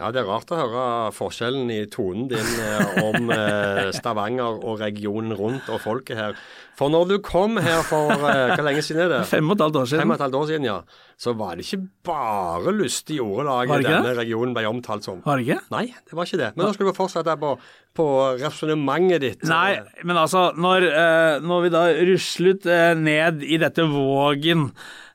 Ja, 0.02 0.10
det 0.10 0.24
er 0.24 0.26
rart 0.26 0.50
å 0.50 0.58
høre 0.58 0.84
forskjellen 1.14 1.70
i 1.70 1.84
tonen 1.94 2.26
din 2.32 2.48
eh, 2.64 2.96
om 3.06 3.30
eh, 3.30 3.92
Stavanger 3.94 4.58
og 4.66 4.80
regionen 4.82 5.36
rundt 5.38 5.68
og 5.70 5.78
folket 5.84 6.18
her. 6.18 6.40
For 6.80 6.90
når 6.90 7.12
du 7.12 7.14
kom 7.22 7.60
her 7.62 7.84
for 7.86 8.10
eh, 8.10 8.56
Hvor 8.56 8.66
lenge 8.66 8.82
siden 8.82 9.04
er 9.04 9.12
det? 9.12 9.20
Fem 9.30 9.52
og 9.52 9.60
et 9.60 9.62
halvt 9.68 9.78
år 9.84 9.90
siden. 9.92 10.02
Fem 10.02 10.14
og 10.14 10.18
et 10.18 10.24
halvt 10.26 10.38
år 10.40 10.48
siden, 10.50 10.66
ja. 10.66 10.78
Så 11.22 11.36
var 11.38 11.60
det 11.60 11.68
ikke 11.68 11.84
bare 12.10 12.74
lystig 12.80 13.20
ordelag 13.22 13.76
denne 13.86 14.16
regionen 14.18 14.56
ble 14.58 14.66
omtalt 14.72 15.06
som. 15.06 15.22
Var 15.28 15.38
det 15.38 15.46
ikke? 15.46 15.60
Nei, 15.76 15.84
det 15.94 16.18
var 16.18 16.30
ikke 16.30 16.42
det. 16.42 16.50
Men 16.56 16.66
nå 16.66 16.72
skal 16.74 16.90
du 16.90 16.98
fortsette 16.98 17.38
på, 17.44 17.54
på 18.02 18.08
resonnementet 18.42 19.22
ditt. 19.28 19.46
Nei, 19.52 19.78
men 20.02 20.18
altså, 20.24 20.48
når, 20.58 20.88
eh, 20.90 21.38
når 21.46 21.68
vi 21.68 21.74
da 21.78 21.86
ruslet 22.10 22.66
ned 22.98 23.46
i 23.46 23.62
dette 23.62 23.86
vågen, 23.94 24.72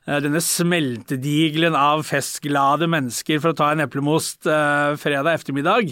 denne 0.07 0.39
smeltedigelen 0.43 1.75
av 1.75 2.03
festglade 2.07 2.87
mennesker 2.87 3.41
for 3.43 3.51
å 3.51 3.57
ta 3.59 3.71
en 3.73 3.83
eplemost 3.83 4.47
eh, 4.47 4.93
fredag 5.01 5.35
ettermiddag, 5.41 5.91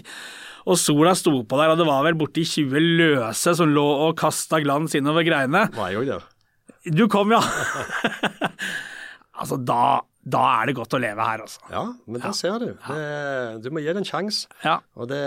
og 0.65 0.79
sola 0.81 1.11
sto 1.19 1.33
på 1.45 1.59
der, 1.59 1.73
og 1.73 1.77
det 1.81 1.85
var 1.89 2.05
vel 2.07 2.15
borti 2.17 2.45
20 2.47 2.79
løse 3.01 3.51
som 3.59 3.69
lå 3.75 3.83
og 4.07 4.15
kasta 4.17 4.61
glans 4.63 4.95
innover 4.97 5.27
greiene. 5.27 5.67
Var 5.75 5.91
jo, 5.93 6.05
der? 6.07 6.23
Du 6.95 7.03
kom, 7.11 7.33
ja! 7.35 7.41
altså, 9.41 9.57
da, 9.61 9.99
da 10.25 10.43
er 10.61 10.69
det 10.71 10.75
godt 10.79 10.95
å 10.97 11.01
leve 11.01 11.25
her, 11.27 11.43
altså. 11.45 11.61
Ja, 11.73 11.83
men 12.07 12.23
der 12.23 12.33
ser 12.37 12.57
du. 12.63 12.67
Det, 12.87 13.03
du 13.65 13.69
må 13.73 13.83
gi 13.83 13.91
det 13.91 14.01
en 14.01 14.07
sjanse. 14.09 14.47
Ja. 14.65 14.77
Og 14.97 15.09
det 15.11 15.21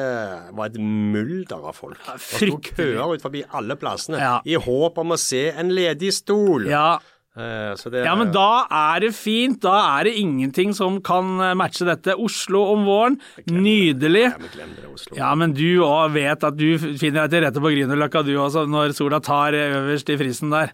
var 0.59 0.71
et 0.73 0.81
mulder 0.81 1.69
av 1.71 1.77
folk. 1.79 2.01
Ja, 2.07 2.17
Det 2.17 2.25
sto 2.25 2.41
fryktelig. 2.41 2.97
køer 2.97 3.15
ut 3.19 3.27
forbi 3.29 3.45
alle 3.61 3.77
plassene 3.79 4.19
Ja. 4.23 4.35
i 4.49 4.57
håp 4.59 4.99
om 5.05 5.15
å 5.15 5.21
se 5.21 5.45
en 5.53 5.71
ledig 5.77 6.15
stol. 6.23 6.67
Ja, 6.73 6.89
Eh, 6.99 7.15
det, 7.39 8.03
Ja, 8.05 8.15
men 8.19 8.33
da 8.35 8.67
er 8.67 9.01
det 9.07 9.13
fint. 9.17 9.61
Da 9.63 9.77
er 9.99 10.09
det 10.09 10.15
ingenting 10.19 10.73
som 10.77 11.01
kan 11.07 11.37
eh, 11.41 11.55
matche 11.59 11.87
dette. 11.89 12.17
Oslo 12.19 12.65
om 12.75 12.87
våren, 12.89 13.19
nydelig. 13.47 14.25
Ja, 14.29 14.39
men 14.39 14.75
det, 14.75 14.87
Oslo. 14.93 15.17
Ja, 15.17 15.33
men 15.39 15.55
du 15.57 15.67
òg 15.87 16.15
vet 16.17 16.45
at 16.49 16.57
du 16.59 16.67
finner 16.79 17.25
deg 17.27 17.37
til 17.37 17.45
rette 17.47 17.63
på 17.63 17.73
Grünerløkka 17.75 18.25
du 18.27 18.35
også, 18.43 18.67
når 18.71 18.97
sola 18.99 19.21
tar 19.25 19.55
eh, 19.57 19.77
øverst 19.81 20.11
i 20.11 20.19
frisen 20.21 20.51
der. 20.55 20.73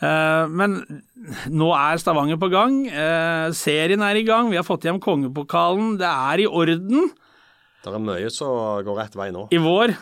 Eh, 0.00 0.44
Men 0.48 0.78
nå 1.52 1.72
er 1.76 1.98
Stavanger 2.00 2.38
på 2.40 2.48
gang. 2.52 2.84
Eh, 2.88 3.48
Serien 3.56 4.00
er 4.06 4.16
i 4.16 4.24
gang. 4.24 4.48
Vi 4.52 4.56
har 4.60 4.64
fått 4.64 4.86
hjem 4.88 5.00
kongepokalen. 5.02 5.98
Det 6.00 6.08
er 6.08 6.44
i 6.44 6.46
orden. 6.48 7.10
Det 7.80 7.92
er 7.92 8.02
mye 8.04 8.30
som 8.32 8.80
går 8.84 8.96
rett 9.02 9.14
vei 9.16 9.30
nå. 9.34 9.48
I 9.52 9.60
vår. 9.60 9.92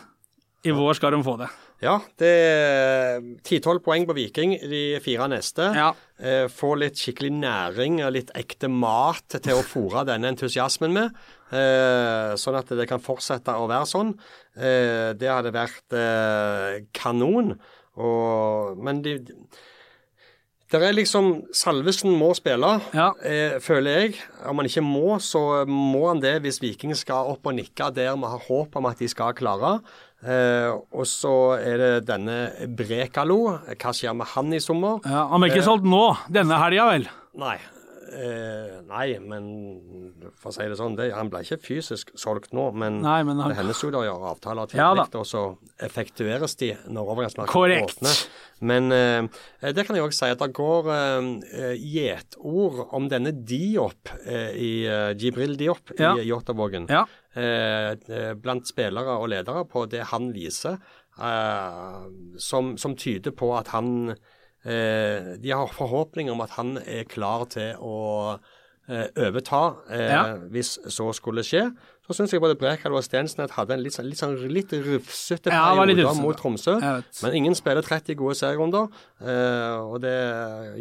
I 0.67 0.71
vår 0.75 0.97
skal 0.99 1.15
de 1.15 1.23
få 1.23 1.37
det. 1.39 1.49
Ja, 1.79 1.93
det 2.19 2.29
er 2.29 3.21
10-12 3.47 3.79
poeng 3.85 4.03
på 4.09 4.15
Viking 4.17 4.57
de 4.67 4.81
fire 5.03 5.29
neste. 5.31 5.69
Ja. 5.77 5.93
Eh, 6.19 6.47
få 6.51 6.73
litt 6.75 6.99
skikkelig 6.99 7.31
næring 7.37 8.01
og 8.03 8.11
litt 8.17 8.33
ekte 8.35 8.67
mat 8.67 9.37
til 9.39 9.55
å 9.55 9.63
fòre 9.63 10.03
denne 10.09 10.27
entusiasmen 10.33 10.91
med. 10.97 11.15
Eh, 11.55 12.35
sånn 12.35 12.59
at 12.59 12.75
det 12.75 12.89
kan 12.91 12.99
fortsette 13.03 13.55
å 13.55 13.69
være 13.71 13.87
sånn. 13.87 14.11
Eh, 14.59 15.13
det 15.15 15.31
hadde 15.31 15.55
vært 15.55 15.99
kanon. 16.99 17.55
Og, 17.99 18.75
men 18.83 19.01
de 19.05 19.17
det 20.69 20.77
er 20.85 20.93
liksom 20.93 21.47
Salvesen 21.55 22.11
må 22.13 22.27
spille, 22.37 22.75
Ja. 22.93 23.07
eh, 23.25 23.55
føler 23.57 24.01
jeg. 24.03 24.19
Om 24.45 24.59
han 24.61 24.67
ikke 24.69 24.83
må, 24.85 25.17
så 25.17 25.65
må 25.65 26.09
han 26.09 26.19
det 26.21 26.35
hvis 26.43 26.59
Viking 26.61 26.93
skal 26.93 27.25
opp 27.31 27.47
og 27.49 27.55
nikke 27.57 27.87
der 27.95 28.13
vi 28.15 28.29
har 28.29 28.43
håp 28.45 28.75
om 28.77 28.85
at 28.85 28.99
de 28.99 29.07
skal 29.09 29.33
klare. 29.33 29.79
Eh, 30.19 30.69
og 30.91 31.05
så 31.07 31.33
er 31.63 31.77
det 31.79 31.91
denne 32.09 32.37
Brekalo. 32.75 33.39
Hva 33.79 33.93
skjer 33.95 34.15
med 34.19 34.27
han 34.35 34.53
i 34.53 34.59
sommer? 34.63 34.99
Ja, 35.07 35.27
han 35.31 35.39
ble 35.43 35.51
ikke 35.53 35.63
solgt 35.67 35.87
nå, 35.87 36.05
denne 36.29 36.57
helga 36.59 36.89
vel? 36.93 37.07
Nei. 37.39 37.57
Eh, 38.09 38.79
nei, 38.89 39.19
men 39.21 39.43
for 40.41 40.49
å 40.49 40.53
si 40.55 40.65
det 40.65 40.79
sånn, 40.79 40.95
det, 40.97 41.11
han 41.13 41.29
ble 41.29 41.43
ikke 41.45 41.59
fysisk 41.61 42.09
solgt 42.17 42.49
nå. 42.57 42.71
Men, 42.73 43.01
Nei, 43.05 43.19
men 43.23 43.37
han- 43.37 43.51
det 43.53 43.59
hennes 43.59 43.79
jo 43.83 43.91
å 43.91 44.01
gjøre 44.01 44.31
avtaler 44.33 44.73
Ja 44.75 44.89
og 44.97 45.25
så 45.29 45.43
effektueres 45.79 46.55
de 46.57 46.71
når 46.89 47.11
overgangsmarkedet 47.13 47.53
Korrekt. 47.53 47.99
åpner. 48.01 48.27
Men 48.61 48.91
eh, 48.91 49.71
det 49.71 49.85
kan 49.85 49.95
jeg 49.95 50.03
òg 50.07 50.11
si 50.17 50.25
at 50.25 50.39
det 50.41 50.49
går 50.57 50.89
eh, 50.91 51.75
gjetord 51.77 52.87
om 52.97 53.07
denne 53.07 53.31
Diop 53.45 54.09
eh, 54.25 54.51
i 54.57 54.71
eh, 54.89 55.13
Jibril 55.13 55.55
Diop 55.55 55.93
Ja. 55.99 56.15
i 56.17 56.25
Jåttåvågen. 56.27 56.89
Ja. 56.89 57.05
Eh, 57.39 57.91
eh, 58.11 58.33
blant 58.35 58.67
spillere 58.67 59.13
og 59.21 59.29
ledere 59.31 59.63
på 59.69 59.85
det 59.87 60.01
han 60.11 60.31
viser, 60.35 60.79
eh, 61.21 61.99
som, 62.41 62.73
som 62.81 62.95
tyder 62.99 63.35
på 63.37 63.53
at 63.57 63.73
han 63.75 64.15
De 64.59 65.51
har 65.55 65.69
forhåpninger 65.71 66.33
om 66.33 66.41
at 66.43 66.51
han 66.57 66.73
er 66.83 67.05
klar 67.07 67.45
til 67.47 67.77
å 67.79 67.93
eh, 68.89 69.07
overta 69.27 69.63
eh, 69.89 70.09
Ja. 70.09 70.23
hvis 70.49 70.77
så 70.89 71.11
skulle 71.13 71.43
skje. 71.45 71.69
Så 72.09 72.15
syns 72.17 72.31
jeg 72.33 72.41
både 72.41 72.55
Brekal 72.57 72.95
og 72.97 73.03
Stensnet 73.05 73.51
hadde 73.53 73.75
en 73.75 73.83
litt, 73.85 73.93
sånn- 73.93 74.07
litt, 74.09 74.17
sånn, 74.17 74.33
litt 74.49 74.71
rufsete 74.73 75.51
Ja, 75.53 75.75
periode 75.77 76.15
mot 76.17 76.35
Tromsø. 76.39 76.79
Men 77.21 77.35
ingen 77.37 77.53
spiller 77.53 77.83
30 77.85 78.15
gode 78.17 78.33
serierunder, 78.33 78.87
eh, 79.21 79.77
og 79.77 80.01
det 80.01 80.15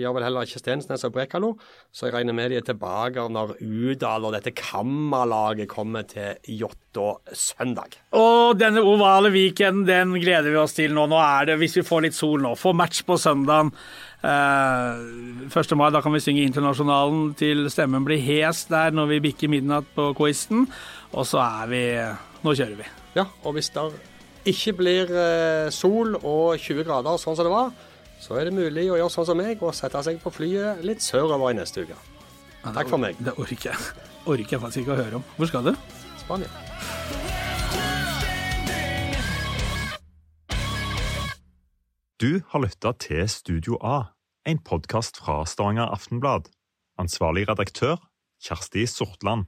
gjør 0.01 0.15
vel 0.17 0.25
heller 0.25 0.47
ikke 0.49 0.63
Stensnes 0.63 1.05
og 1.05 1.13
Brekalo. 1.13 1.51
Så 1.93 2.07
jeg 2.09 2.15
regner 2.15 2.33
med 2.33 2.49
de 2.51 2.57
er 2.57 2.65
tilbake 2.65 3.21
når 3.29 3.59
Udal 3.61 4.25
og 4.25 4.33
dette 4.39 4.55
Kammerlaget 4.57 5.69
kommer 5.69 6.03
til 6.09 6.37
Jåttå 6.49 7.19
søndag. 7.37 7.99
Og 8.17 8.57
denne 8.59 8.81
ovale 8.81 9.29
weekenden, 9.31 9.85
den 9.87 10.15
gleder 10.23 10.49
vi 10.49 10.57
oss 10.57 10.73
til 10.73 10.95
nå. 10.97 11.05
Nå 11.13 11.19
er 11.21 11.45
det, 11.53 11.59
hvis 11.61 11.77
vi 11.77 11.83
får 11.85 12.03
litt 12.09 12.15
sol 12.17 12.41
nå, 12.41 12.55
få 12.57 12.73
match 12.75 13.03
på 13.05 13.19
søndagen. 13.21 13.71
Eh, 14.19 15.49
1. 15.55 15.77
mai, 15.79 15.91
da 15.95 16.01
kan 16.03 16.13
vi 16.13 16.21
synge 16.23 16.43
Internasjonalen 16.43 17.35
til 17.39 17.69
stemmen 17.71 18.07
blir 18.07 18.19
hes 18.19 18.65
der 18.71 18.91
når 18.91 19.13
vi 19.13 19.21
bikker 19.29 19.51
midnatt 19.53 19.87
på 19.95 20.11
quizen. 20.19 20.67
Og 21.15 21.27
så 21.29 21.43
er 21.45 21.71
vi 21.71 21.83
Nå 22.39 22.55
kjører 22.55 22.77
vi. 22.79 22.87
Ja, 23.17 23.25
og 23.43 23.57
hvis 23.57 23.71
det 23.75 23.83
ikke 24.47 24.77
blir 24.79 25.11
eh, 25.11 25.71
sol 25.75 26.15
og 26.21 26.59
20 26.59 26.87
grader 26.87 27.19
sånn 27.19 27.35
som 27.35 27.49
det 27.49 27.51
var, 27.51 27.73
så 28.23 28.39
er 28.39 28.47
det 28.47 28.55
mulig 28.55 28.87
å 28.91 28.99
gjøre 28.99 29.11
sånn 29.15 29.27
som 29.27 29.39
meg 29.39 29.63
og 29.63 29.75
sette 29.75 30.03
seg 30.07 30.23
på 30.23 30.33
flyet 30.35 30.85
litt 30.87 31.03
sørover 31.03 31.51
i 31.51 31.59
neste 31.59 31.83
uke. 31.87 31.99
Takk 32.63 32.91
for 32.91 33.03
meg. 33.03 33.19
Det 33.19 33.35
orker 33.39 33.73
jeg. 33.73 33.91
Orker 34.27 34.57
jeg 34.57 34.63
faktisk 34.63 34.85
ikke 34.85 34.97
å 34.97 35.03
høre 35.03 35.21
om. 35.21 35.29
Hvor 35.39 35.51
skal 35.51 35.71
du? 35.71 35.75
Spania. 36.23 37.47
Du 42.19 42.41
har 42.51 42.59
lytta 42.59 42.91
til 42.99 43.29
Studio 43.31 43.77
A, 43.79 44.11
en 44.43 44.59
podkast 44.59 45.21
fra 45.23 45.45
Stavanger 45.47 45.87
Aftenblad. 45.95 46.49
Ansvarlig 46.99 47.45
redaktør, 47.47 47.95
Kjersti 48.43 48.87
Sortland. 48.91 49.45